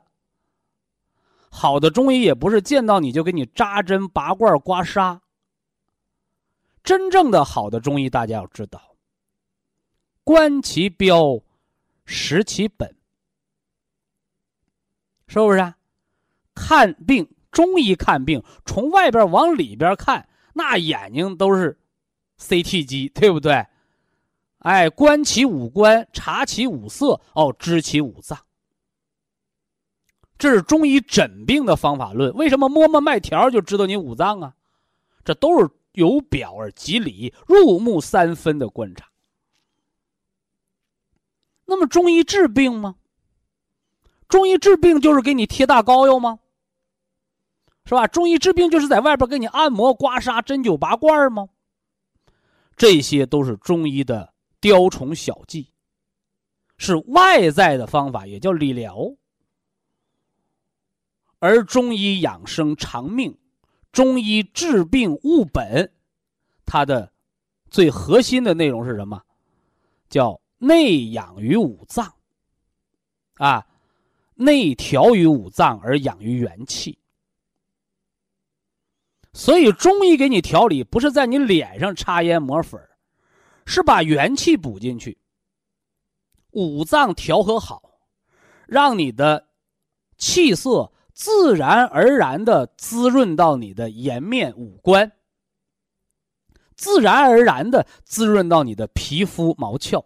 [1.50, 5.20] 好的中医也不是见到你就给你扎针拔罐刮痧。
[6.84, 8.94] 真正的好的中医，大家要知道，
[10.22, 11.40] 观其标，
[12.04, 12.94] 识其本，
[15.28, 15.76] 是不是啊？
[16.54, 21.78] 看病，中医看病，从外边往里边看，那眼睛都是
[22.40, 23.64] CT 机，对不对？
[24.58, 28.36] 哎，观其五官，察其五色，哦，知其五脏。
[30.36, 32.32] 这是中医诊病的方法论。
[32.34, 34.54] 为什么摸摸脉条就知道你五脏啊？
[35.24, 39.08] 这都是由表而及里，入木三分的观察。
[41.64, 42.96] 那么中医治病吗？
[44.28, 46.38] 中医治病就是给你贴大膏药吗？
[47.84, 48.06] 是吧？
[48.06, 51.48] 中医治病就是在外边给你按摩、刮痧、针灸、拔罐吗？
[52.76, 54.34] 这些都是中医的。
[54.60, 55.72] 雕虫小技，
[56.78, 59.14] 是外在的方法，也叫理疗。
[61.38, 63.38] 而中医养生长命，
[63.92, 65.92] 中医治病务本，
[66.66, 67.12] 它的
[67.70, 69.22] 最核心的内容是什么？
[70.10, 72.12] 叫内养于五脏，
[73.34, 73.64] 啊，
[74.40, 76.96] 内调于五脏而养于元气。
[79.32, 82.80] 所以中医给你调理，不是在你脸上擦烟抹粉
[83.66, 85.18] 是把元气补进去，
[86.52, 87.82] 五脏调和好，
[88.66, 89.48] 让你的
[90.16, 95.10] 气色自然而然的滋润到你的颜面五官，
[96.76, 100.04] 自然而然的滋润到你的皮肤毛窍。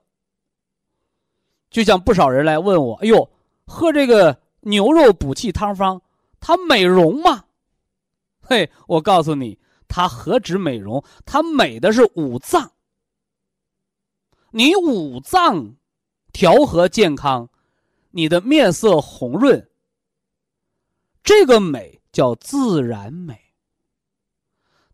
[1.70, 3.30] 就像不少人来问我：“哎呦，
[3.72, 6.02] 喝这个牛肉补气汤方，
[6.40, 7.44] 它美容吗？”
[8.44, 9.58] 嘿，我告诉你，
[9.88, 12.70] 它何止美容，它美的是五脏。
[14.50, 15.76] 你五脏
[16.34, 17.48] 调和健康，
[18.10, 19.70] 你的面色红润，
[21.24, 23.40] 这个美叫自然美。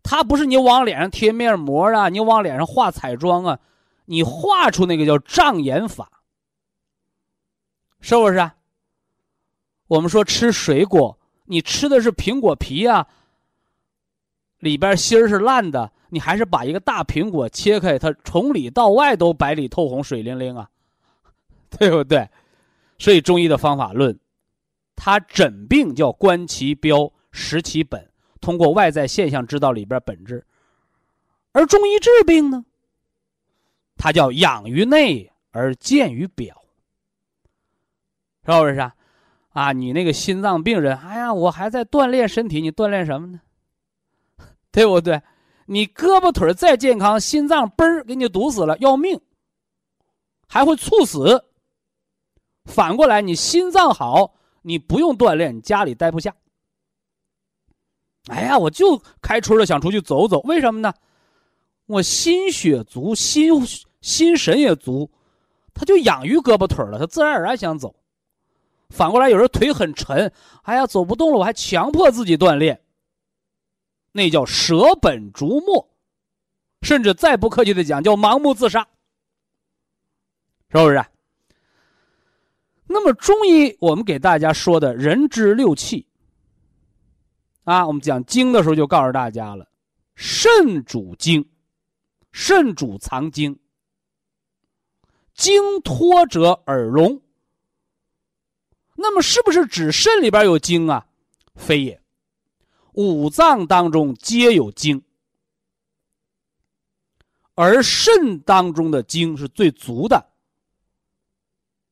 [0.05, 3.59] 它不是你往脸上贴面膜啊，你往脸上画彩妆啊，
[4.05, 6.23] 你画出那个叫障眼法，
[8.01, 8.55] 是不是啊？
[9.89, 13.09] 我们说吃水果，你吃的是苹果皮啊，
[14.61, 15.91] 里边芯儿是烂的。
[16.11, 20.71] 你还是把一个大苹果切开，它从里到外都白里透红、水灵灵啊，
[21.79, 22.27] 对不对？
[22.99, 24.19] 所以中医的方法论，
[24.97, 28.11] 它诊病叫观其标、识其本，
[28.41, 30.43] 通过外在现象知道里边本质；
[31.53, 32.65] 而中医治病呢，
[33.99, 36.63] 它叫养于内而见于表，
[38.47, 38.95] 是不是啊？
[39.59, 43.41] 啊，你那个心脏病人，哎呀，我还在锻炼身体，你锻炼什么呢？
[44.71, 45.21] 对不对？
[45.67, 49.21] 你胳膊腿再健康，心脏嘣儿给你堵死了，要命，
[50.47, 51.45] 还会猝死。
[52.67, 56.33] 反过来，你心脏好，你不用锻炼，你家里待不下。
[58.29, 60.95] 哎呀，我就开春了，想出去走走，为什么呢？
[61.87, 63.51] 我心血足，心
[64.03, 65.11] 心神也足，
[65.75, 67.93] 他就养于胳膊腿了，他自然而然想走。
[68.89, 70.33] 反过来，有人腿很沉，
[70.63, 72.83] 哎呀，走不动了，我还强迫自己锻炼。
[74.13, 75.91] 那叫舍本逐末，
[76.81, 78.89] 甚至再不客气的讲，叫盲目自杀，
[80.71, 81.05] 是不是？
[82.87, 86.07] 那么中医我们给大家说的人之六气，
[87.65, 89.69] 啊，我们讲精的时候就告诉大家了，
[90.15, 91.47] 肾主精，
[92.33, 93.61] 肾主藏精，
[95.35, 97.21] 精脱者耳聋。
[99.01, 101.07] 那么是不是指肾里边有精啊？
[101.55, 102.03] 非也，
[102.95, 105.05] 五脏当中皆有精，
[107.55, 110.31] 而肾当中的精是最足的。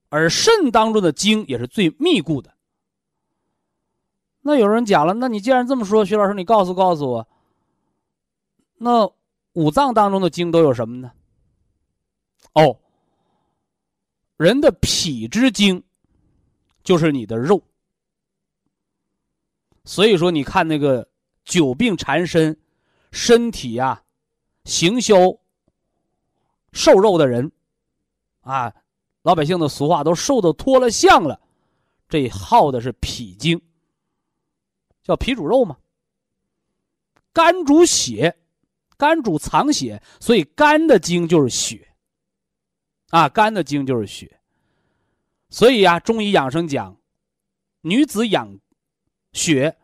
[0.09, 2.55] 而肾当中的精也是最密固的。
[4.41, 7.29] 那有人讲了，那你既然这么说，徐老师，你告诉告诉我，
[8.79, 9.13] 那
[9.53, 11.13] 五脏当中的精都有什么呢？
[12.53, 12.81] 哦，
[14.37, 15.83] 人的脾之精
[16.87, 17.63] 就是你的肉。
[19.85, 21.07] 所以说，你看那个
[21.45, 22.59] 久病缠身、
[23.13, 24.03] 身体呀、
[24.65, 25.15] 行销
[26.73, 27.53] 瘦肉的人
[28.41, 28.73] 啊。
[29.23, 31.41] 老百姓的俗话都瘦的脱了相了，
[32.09, 33.61] 这耗的是脾经，
[35.03, 35.77] 叫脾主肉嘛。
[37.33, 38.39] 肝主血，
[38.97, 41.93] 肝主藏血，所以肝的精就是血。
[43.09, 44.41] 啊，肝的精就是血。
[45.49, 46.97] 所以呀，中医养生讲，
[47.83, 48.59] 女子养
[49.33, 49.77] 血，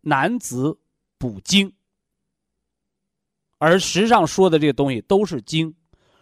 [0.00, 0.78] 男子
[1.18, 1.72] 补精。
[3.58, 5.74] 而实际上说的这个东西都是精，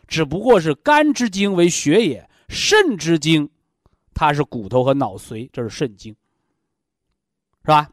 [0.08, 2.28] 只不过是肝之精为血也。
[2.48, 3.50] 肾之精，
[4.14, 6.16] 它是骨头和脑髓，这是肾精，
[7.62, 7.90] 是吧？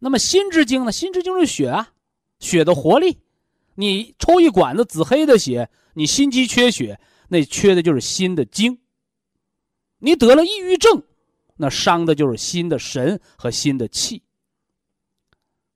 [0.00, 0.90] 那么心之精呢？
[0.90, 1.92] 心之精是血啊，
[2.40, 3.20] 血的活力。
[3.76, 8.81] 你抽一管子紫黑的血，你心肌缺血，那缺的就是心的精。
[10.04, 11.00] 你得了抑郁症，
[11.54, 14.16] 那伤的就是心的神和心的气，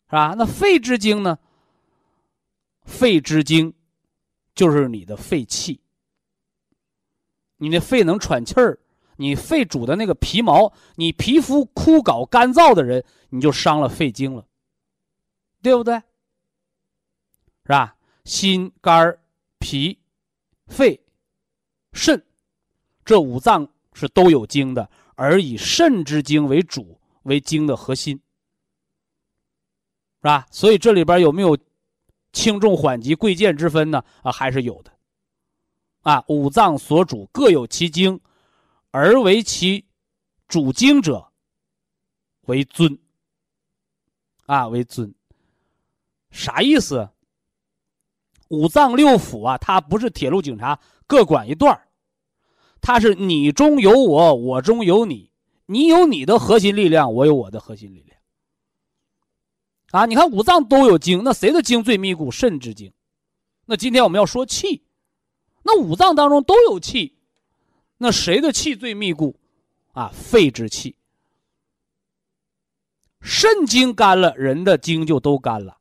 [0.06, 0.34] 是吧？
[0.36, 1.38] 那肺之精呢？
[2.82, 3.72] 肺之精，
[4.52, 5.80] 就是你的肺气。
[7.58, 8.80] 你那肺能喘气儿，
[9.16, 14.44] 你肺主的那个皮毛，你皮肤枯槁干燥的人，你就伤了肺经了，
[15.62, 15.94] 对不对？
[17.62, 17.96] 是吧？
[18.24, 19.16] 心、肝、
[19.60, 19.96] 脾、
[20.66, 21.00] 肺、
[21.92, 22.20] 肾，
[23.04, 23.68] 这五脏
[23.98, 28.20] 是都有精的，而以肾之精为主，为精的核心，
[30.20, 30.46] 是吧？
[30.50, 31.56] 所以这里边有没有
[32.30, 34.04] 轻重缓急、贵贱之分呢？
[34.22, 34.92] 啊，还是有的。
[36.02, 38.20] 啊，五脏所主各有其精，
[38.90, 39.86] 而为其
[40.46, 41.32] 主精者
[42.42, 42.98] 为尊。
[44.44, 45.12] 啊，为尊，
[46.30, 47.08] 啥意思？
[48.48, 51.85] 五脏六腑啊，它不是铁路警察各管一段
[52.80, 55.30] 它是你中有我，我中有你，
[55.66, 58.20] 你有你的核心力量，我有我的核心力量。
[59.90, 62.30] 啊，你看五脏都有精，那谁的精最密固？
[62.30, 62.92] 肾之精。
[63.64, 64.82] 那今天我们要说气。
[65.62, 67.16] 那五脏当中都有气，
[67.98, 69.34] 那谁的气最密固？
[69.92, 70.94] 啊，肺之气。
[73.20, 75.78] 肾精干了，人的精就都干了。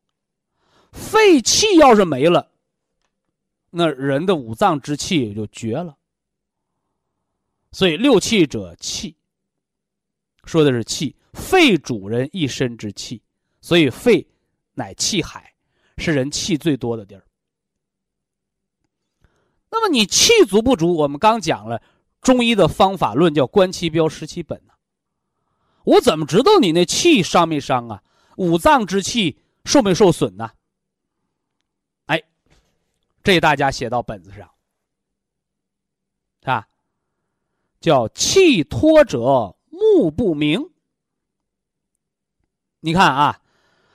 [0.92, 2.50] 肺气要是没了，
[3.70, 5.98] 那人的五脏之气也就绝了。
[7.76, 9.18] 所以六气者气，
[10.46, 11.14] 说的是气。
[11.34, 13.22] 肺主人一身之气，
[13.60, 14.26] 所以肺
[14.76, 15.54] 乃气海，
[15.98, 17.28] 是人气最多的地儿。
[19.70, 20.94] 那么你气足不足？
[20.94, 21.84] 我们刚讲了
[22.22, 24.72] 中医的方法论，叫观其标识其本呢。
[25.84, 28.02] 我怎么知道你那气伤没伤啊？
[28.38, 30.50] 五脏之气受没受损呢？
[32.06, 32.24] 哎，
[33.22, 34.50] 这大家写到本子上
[36.44, 36.66] 啊，
[37.86, 40.60] 叫气脱者目不明。
[42.80, 43.38] 你看啊，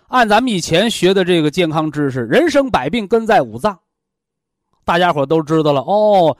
[0.06, 3.76] 按咱们以前学的这个健康知识，人生百病根在五脏。
[4.84, 6.36] 大家伙都知道了哦，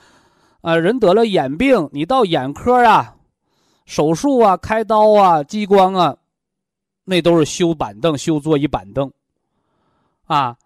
[0.61, 3.16] 啊，人得了眼病，你到眼科啊，
[3.84, 6.16] 手术啊，开刀啊，激光啊，
[7.03, 9.12] 那都是修板凳、修座椅板凳，
[10.26, 10.57] 啊，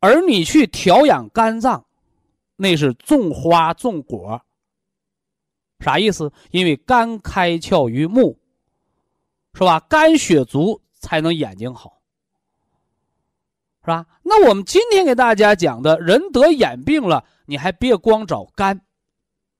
[0.00, 1.84] 而你去调养肝脏，
[2.56, 4.40] 那是种花种果。
[5.80, 6.32] 啥意思？
[6.50, 8.38] 因为肝开窍于目，
[9.54, 9.80] 是吧？
[9.80, 12.00] 肝血足才能眼睛好。
[13.82, 14.06] 是吧？
[14.22, 18.80] 那我们今天给大家讲的人得眼病了，你还别光找肝，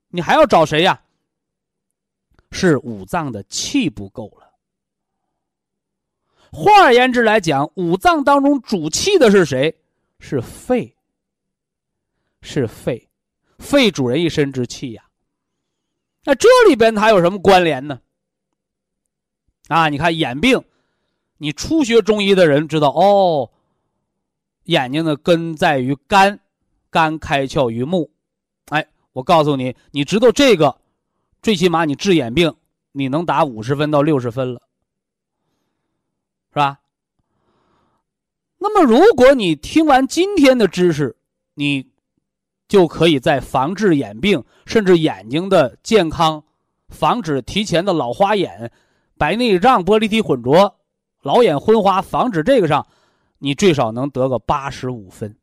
[0.08, 1.00] 你还要找谁呀？
[2.50, 4.54] 是五脏的气不够了。
[6.50, 9.78] 换而言之来讲，五脏当中主气的是谁？
[10.18, 10.96] 是肺。
[12.40, 13.08] 是肺，
[13.58, 15.07] 肺主人一身之气呀。
[16.28, 18.02] 那这里边它有什么关联呢？
[19.68, 20.62] 啊，你看眼病，
[21.38, 23.50] 你初学中医的人知道哦。
[24.64, 26.38] 眼睛的根在于肝，
[26.90, 28.10] 肝开窍于目。
[28.66, 30.76] 哎，我告诉你，你知道这个，
[31.40, 32.54] 最起码你治眼病，
[32.92, 34.60] 你能打五十分到六十分了，
[36.50, 36.80] 是吧？
[38.58, 41.16] 那么，如果你听完今天的知识，
[41.54, 41.90] 你
[42.68, 46.44] 就可以在防治眼病，甚至眼睛的健康，
[46.90, 48.70] 防止提前的老花眼、
[49.16, 50.78] 白内障、玻璃体混浊、
[51.22, 52.86] 老眼昏花，防止这个上，
[53.38, 55.34] 你最少能得个八十五分。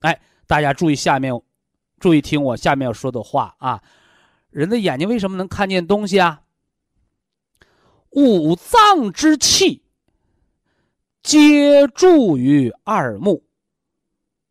[0.00, 1.40] 哎，大家注意下面，
[1.98, 3.82] 注意听我下面要说的话啊！
[4.50, 6.42] 人的眼睛为什么能看见东西啊？
[8.10, 9.84] 五脏之气。
[11.22, 13.44] 皆注于二目，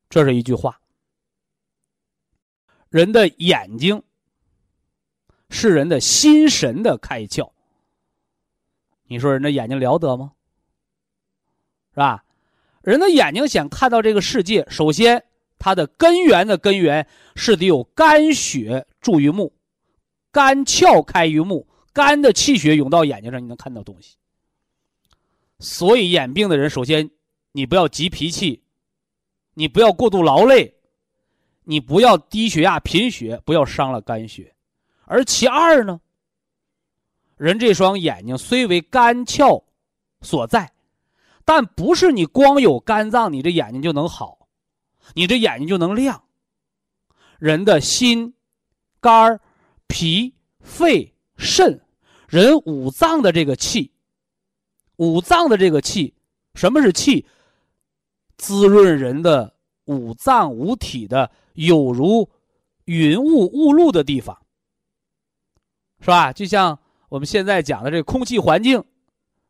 [0.10, 0.82] 这是一句话。
[2.90, 4.02] 人的眼睛
[5.50, 7.52] 是人的心神的开窍。
[9.04, 10.34] 你说人的眼睛了得吗？
[11.92, 12.24] 是吧？
[12.82, 15.24] 人的眼睛想看到这个世界，首先
[15.60, 19.54] 它的根源的根源是得有肝血注于目，
[20.32, 24.18] 肝窍开于目，肝的气血涌到眼睛上，你能看到东西。
[25.60, 27.12] 所以眼病的人，首先，
[27.52, 28.64] 你不要急脾气，
[29.60, 30.74] 你不要过度劳累，
[31.66, 34.56] 你不要低血压贫血，不要伤了肝血。
[35.04, 36.00] 而其二呢，
[37.36, 39.62] 人这双眼睛虽为肝窍
[40.22, 40.72] 所在，
[41.44, 44.48] 但不是你光有肝脏，你这眼睛就能好，
[45.14, 46.24] 你这眼睛就能亮。
[47.38, 48.34] 人的心、
[49.02, 49.42] 肝、
[49.88, 51.82] 脾、肺、肾，
[52.30, 53.92] 人五脏的这个气。
[54.96, 56.14] 五脏的这个气，
[56.56, 57.26] 什么是气？
[58.40, 59.54] 滋润人的
[59.86, 62.30] 五脏五体的，有如
[62.86, 64.40] 云雾雾露的地方，
[66.00, 66.32] 是吧？
[66.32, 66.80] 就像
[67.10, 68.82] 我们现在讲的这个空气环境，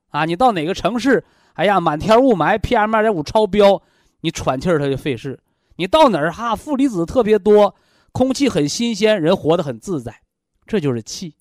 [0.09, 1.23] 啊，你到哪个城市，
[1.53, 3.81] 哎呀，满天雾霾，PM 二点五超标，
[4.21, 5.39] 你喘气儿它就费事。
[5.75, 7.75] 你到哪儿哈，负离子特别多，
[8.11, 10.23] 空气很新鲜，人活得很自在，
[10.65, 11.35] 这就是气。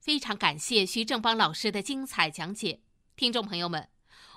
[0.00, 2.80] 非常感谢徐正邦老师的精彩讲解，
[3.14, 3.86] 听众朋友们，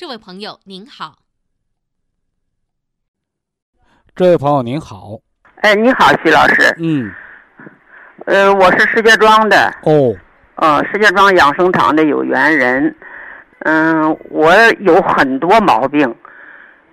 [0.00, 1.18] 这位朋友您好。
[4.16, 5.18] 这位朋友您好。
[5.56, 6.74] 哎，你好，徐老师。
[6.78, 7.12] 嗯。
[8.24, 9.70] 呃，我是石家庄的。
[9.82, 10.16] 哦。
[10.54, 12.96] 呃，石家庄养生堂的有缘人。
[13.58, 16.16] 嗯，我有很多毛病。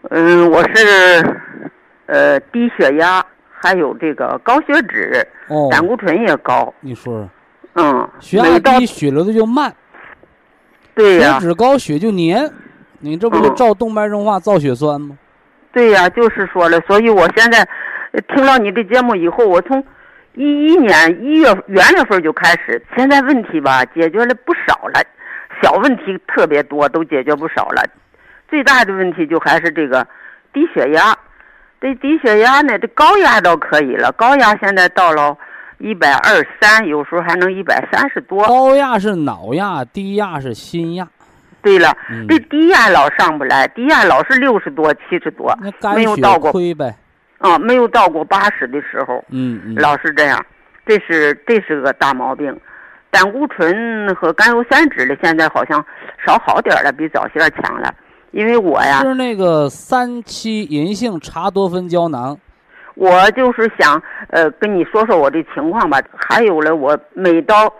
[0.09, 1.39] 嗯，我是
[2.07, 6.73] 呃低血压，还有这个高血脂，哦胆固醇也高。
[6.81, 7.29] 你说说。
[7.75, 9.73] 嗯，血压低，血流的就慢。
[10.93, 11.39] 对呀。
[11.39, 12.53] 血脂高，血就黏。
[12.99, 15.17] 你这不就照动脉硬化、造血栓吗？
[15.71, 16.79] 对呀，就是说了。
[16.81, 17.67] 所以我现在
[18.33, 19.83] 听了你的节目以后，我从
[20.33, 25.01] 一一年一月元月份就开始，现在问题吧解决了不少了，
[25.61, 27.83] 小问题特别多，都解决不少了。
[28.49, 30.05] 最大的问题就还是这个
[30.51, 31.15] 低血压。
[31.79, 35.37] 这低血压呢，这高压倒可以了，高压现在到了。
[35.79, 38.43] 一百二三，有时候还能一百三十多。
[38.47, 41.07] 高压是脑压，低压是心压。
[41.68, 41.93] 对了，
[42.30, 45.53] 这低压老上不来，低压老是六十多、七十多，
[45.93, 46.49] 没有到过。
[46.53, 46.95] 亏呗。
[47.39, 49.22] 啊，没有到过八十的时候。
[49.30, 49.76] 嗯嗯。
[49.76, 50.43] 老是这样，
[50.86, 52.57] 这是这是个大毛病。
[53.11, 55.86] 胆固醇和甘油三酯的现在好像
[56.26, 57.93] 少好点了，比早些强了。
[58.32, 59.01] 因为我呀。
[59.01, 62.38] 是那个三七银杏茶多酚胶囊。
[62.95, 65.99] 我就是想，呃，跟你说说我的情况吧。
[66.15, 67.72] 还有了，我每到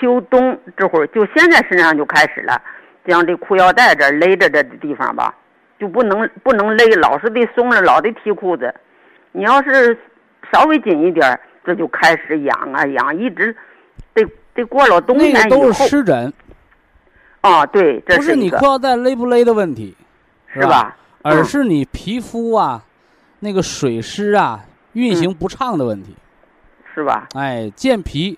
[0.00, 2.60] 秋冬这会儿，就现在身上就开始了，
[3.08, 5.34] 像这裤腰带这勒着这的地方吧，
[5.78, 8.74] 就不能不能勒，老是得松着，老得提裤子。
[9.32, 9.96] 你要是
[10.52, 13.54] 稍微紧一点，这就开始痒啊痒，一直
[14.14, 15.42] 得得过了冬天以后。
[15.42, 16.32] 那都是湿疹。
[17.40, 19.96] 啊，对，这是不是你裤腰带勒不勒的问题，
[20.52, 20.96] 是吧？
[21.22, 22.84] 而是你皮肤啊。
[23.40, 26.12] 那个水湿啊，运行不畅的问题，
[26.92, 27.28] 是吧？
[27.34, 28.36] 哎，健脾，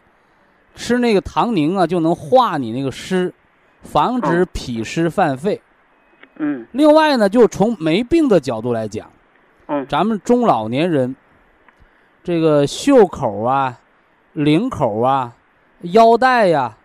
[0.74, 3.32] 吃那个糖宁啊，就能化你那个湿，
[3.82, 5.60] 防止脾湿犯肺。
[6.38, 6.66] 嗯。
[6.72, 9.10] 另外呢，就从没病的角度来讲，
[9.66, 11.14] 嗯，咱们中老年人，
[12.22, 13.78] 这个袖口啊、
[14.32, 15.32] 领口啊、
[15.82, 16.76] 腰带呀、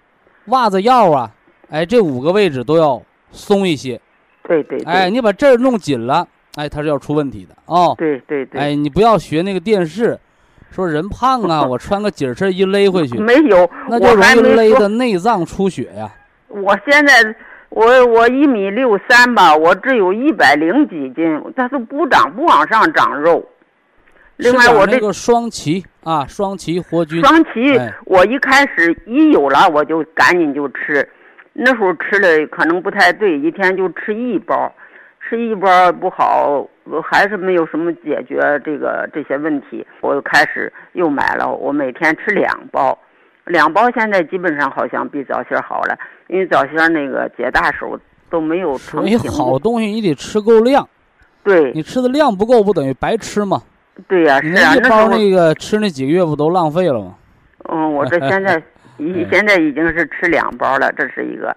[0.48, 1.32] 袜子腰啊，
[1.70, 4.00] 哎，这五个位置都要松一些。
[4.48, 4.80] 对对。
[4.84, 6.28] 哎，你把这儿弄紧了。
[6.56, 7.94] 哎，它是要出问题的哦。
[7.98, 8.62] 对对对。
[8.62, 10.18] 哎，你不要学那个电视，
[10.72, 16.10] 说人胖啊， 我穿个紧身衣勒回去，没有，那就我容易勒的内脏出血呀。
[16.62, 17.14] 我现在
[17.70, 23.44] 我我一米六三吧，我只有一百零几斤，它都不长不往上长肉。
[24.38, 31.08] 另外我这个双歧啊，双歧活菌，双歧哎，我一开始一有了我就赶紧就吃，
[31.54, 34.74] 那时候吃的可能不太对，一天就吃一包，
[35.22, 42.98] 吃一包不好，我还是没有什么解决这个这些问题，我又开始又买了，我每天吃两包，
[43.46, 45.98] 两包现在基本上好像比早些好了，
[46.28, 48.00] 因为早先那个解大手
[48.30, 50.88] 都没有所以好东西你得吃够量，
[51.44, 53.62] 对你吃的量不够，不等于白吃吗？
[54.08, 57.16] 对呀、你是啊，那一包那个吃那几个月不都浪费了吗？
[57.70, 58.62] 嗯，我这现在
[58.98, 61.56] 已哎现在已经是吃两包了，这是一个。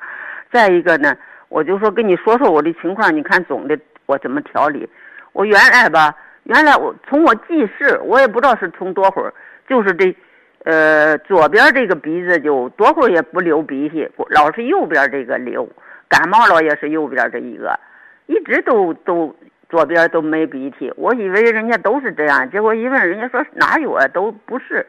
[0.53, 1.17] 再一个呢，
[1.49, 4.89] 我就说跟你说说我的情况，你看总的我怎么调理。
[5.33, 6.15] 我原来吧，
[6.45, 9.33] 原来我从我记事，我也不知道是从多会儿，
[9.69, 10.17] 就是这，
[10.65, 15.69] 呃，左边这个鼻子就多会儿也不流鼻涕，老是右边这个流。
[16.09, 17.79] 感冒了也是右边这一个，
[18.27, 19.37] 一直都都
[19.69, 20.91] 左边都没鼻涕。
[20.97, 24.87] 我以为人家都是这样，结果一问人家说哪有啊，都不是。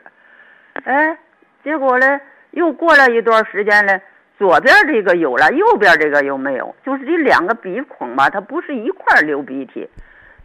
[0.86, 1.17] 哎，
[1.61, 3.99] 结果呢，又过了一段时间呢，
[4.38, 9.89] 左边这个有了，右边这个又没有，就是这两个鼻孔吧，它不是一块流鼻涕，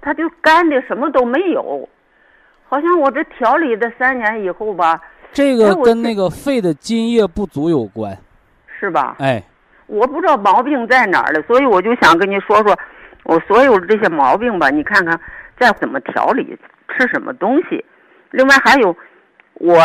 [0.01, 1.89] 它就干的什么都没有。
[2.67, 5.01] 好像我这调理的三年以后吧，
[5.35, 8.17] 这个跟那个肺的津液不足有关。
[8.81, 9.17] 是吧？
[9.19, 9.43] 哎，
[9.87, 12.79] 我不知道毛病在哪儿了，所以我就想跟你说说，
[13.25, 15.19] 我所有这些毛病吧，你看看
[15.59, 16.59] 再怎么调理，
[16.89, 17.85] 吃什么东西。
[18.31, 18.95] 另外还有，
[19.55, 19.79] 我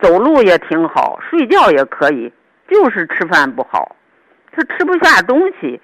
[0.00, 2.32] 走路也挺好，睡觉也可以，
[2.68, 3.94] 就是吃饭不好，
[4.52, 5.80] 他吃不下东西。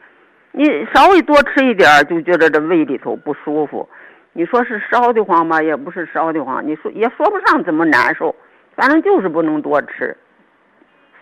[0.52, 0.64] 你
[0.94, 3.86] 稍微多吃一点儿，就觉得这胃里头不舒服。
[4.32, 8.34] 你说是烧得慌吧，也不是烧得慌，你说也说不上怎么难受，
[8.74, 10.16] 反正就是不能多吃。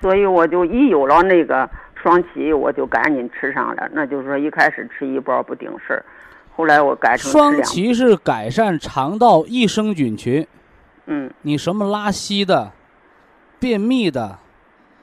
[0.00, 3.88] 所以我就一有了那个双歧，我就赶紧吃上了。
[3.92, 6.04] 那就是说一开始吃一包不顶事儿，
[6.56, 7.62] 后来我改双。
[7.62, 10.46] 歧是改善肠道益生菌群，
[11.04, 12.72] 嗯你什么拉稀的、
[13.58, 14.38] 便秘的、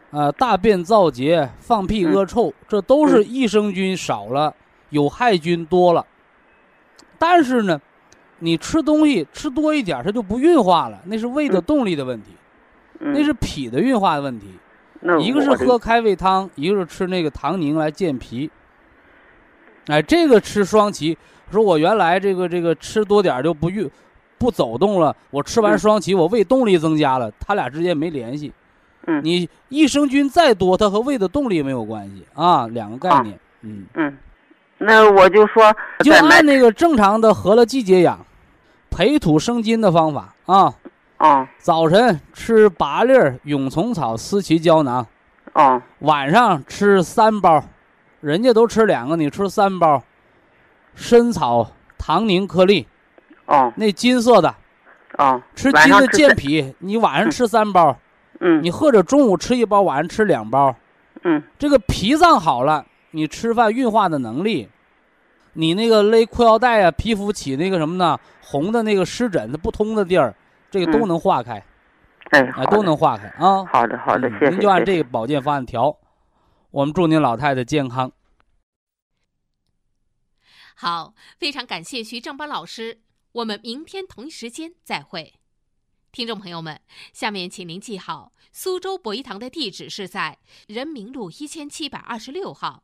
[0.10, 4.56] 呃大便燥结、放屁嗯恶臭，这都是益生菌少了，
[4.90, 6.04] 有害菌多了。
[7.20, 7.80] 但是呢，
[8.40, 12.32] 你吃东西吃多一点儿，它就不运化了，那是胃的嗯动力的问题，
[13.00, 14.48] 嗯，那是脾的运化的问题。
[15.00, 18.50] 那一个是喝开胃汤，一个是吃那个糖宁来健脾。
[19.88, 21.18] 哎，这个吃双歧，
[21.52, 23.90] 说我原来这个这个吃多点儿就不运
[24.38, 28.52] 不走动了，我吃完嗯双歧，我胃动力增加了，它俩之间没联系。
[29.10, 33.40] 嗯你益生菌再多，它和胃的动力没有关系啊，两个概啊念。
[33.62, 34.18] 嗯，嗯，
[34.80, 38.20] 那我就说就按那个正常的合了季节养、
[38.90, 40.74] 培土生金的方法啊。
[41.18, 41.50] 啊。
[41.58, 45.06] 早晨吃八粒儿蛹虫草思琪胶囊，
[45.54, 45.82] 啊。
[46.00, 47.64] 晚上吃三包，
[48.22, 50.04] 人家都吃两个，你吃三包。
[50.96, 52.88] 参草糖宁颗粒，
[53.46, 53.72] 啊。
[53.76, 54.56] 那金色的，
[55.16, 56.74] 啊，吃金的健脾。
[56.80, 57.96] 你晚上吃三包，
[58.40, 58.64] 嗯。
[58.64, 60.76] 你或者中午吃一包，晚上吃两包。
[61.24, 61.44] 嗯。
[61.60, 64.70] 这个脾脏好了，你吃饭运化的能力，
[65.60, 70.36] 你那个勒裤腰带啊，皮肤起那个什么呢，红的那个湿疹它不通的地儿，
[70.70, 71.54] 这个都嗯能化开，
[72.30, 73.66] 哎，哎，都能化开啊。
[73.66, 74.50] 好的好的，嗯谢谢。
[74.52, 75.98] 您就按这个保健方案调，
[76.70, 78.12] 我们祝您老太太健康。
[80.76, 83.02] 好，非常感谢徐正邦老师，
[83.32, 85.34] 我们明天同一时间再会。
[86.12, 86.80] 听众朋友们，
[87.14, 90.38] 下面请您记好，苏州博一堂的地址是在
[90.68, 92.84] 人民路一千七百二十六号，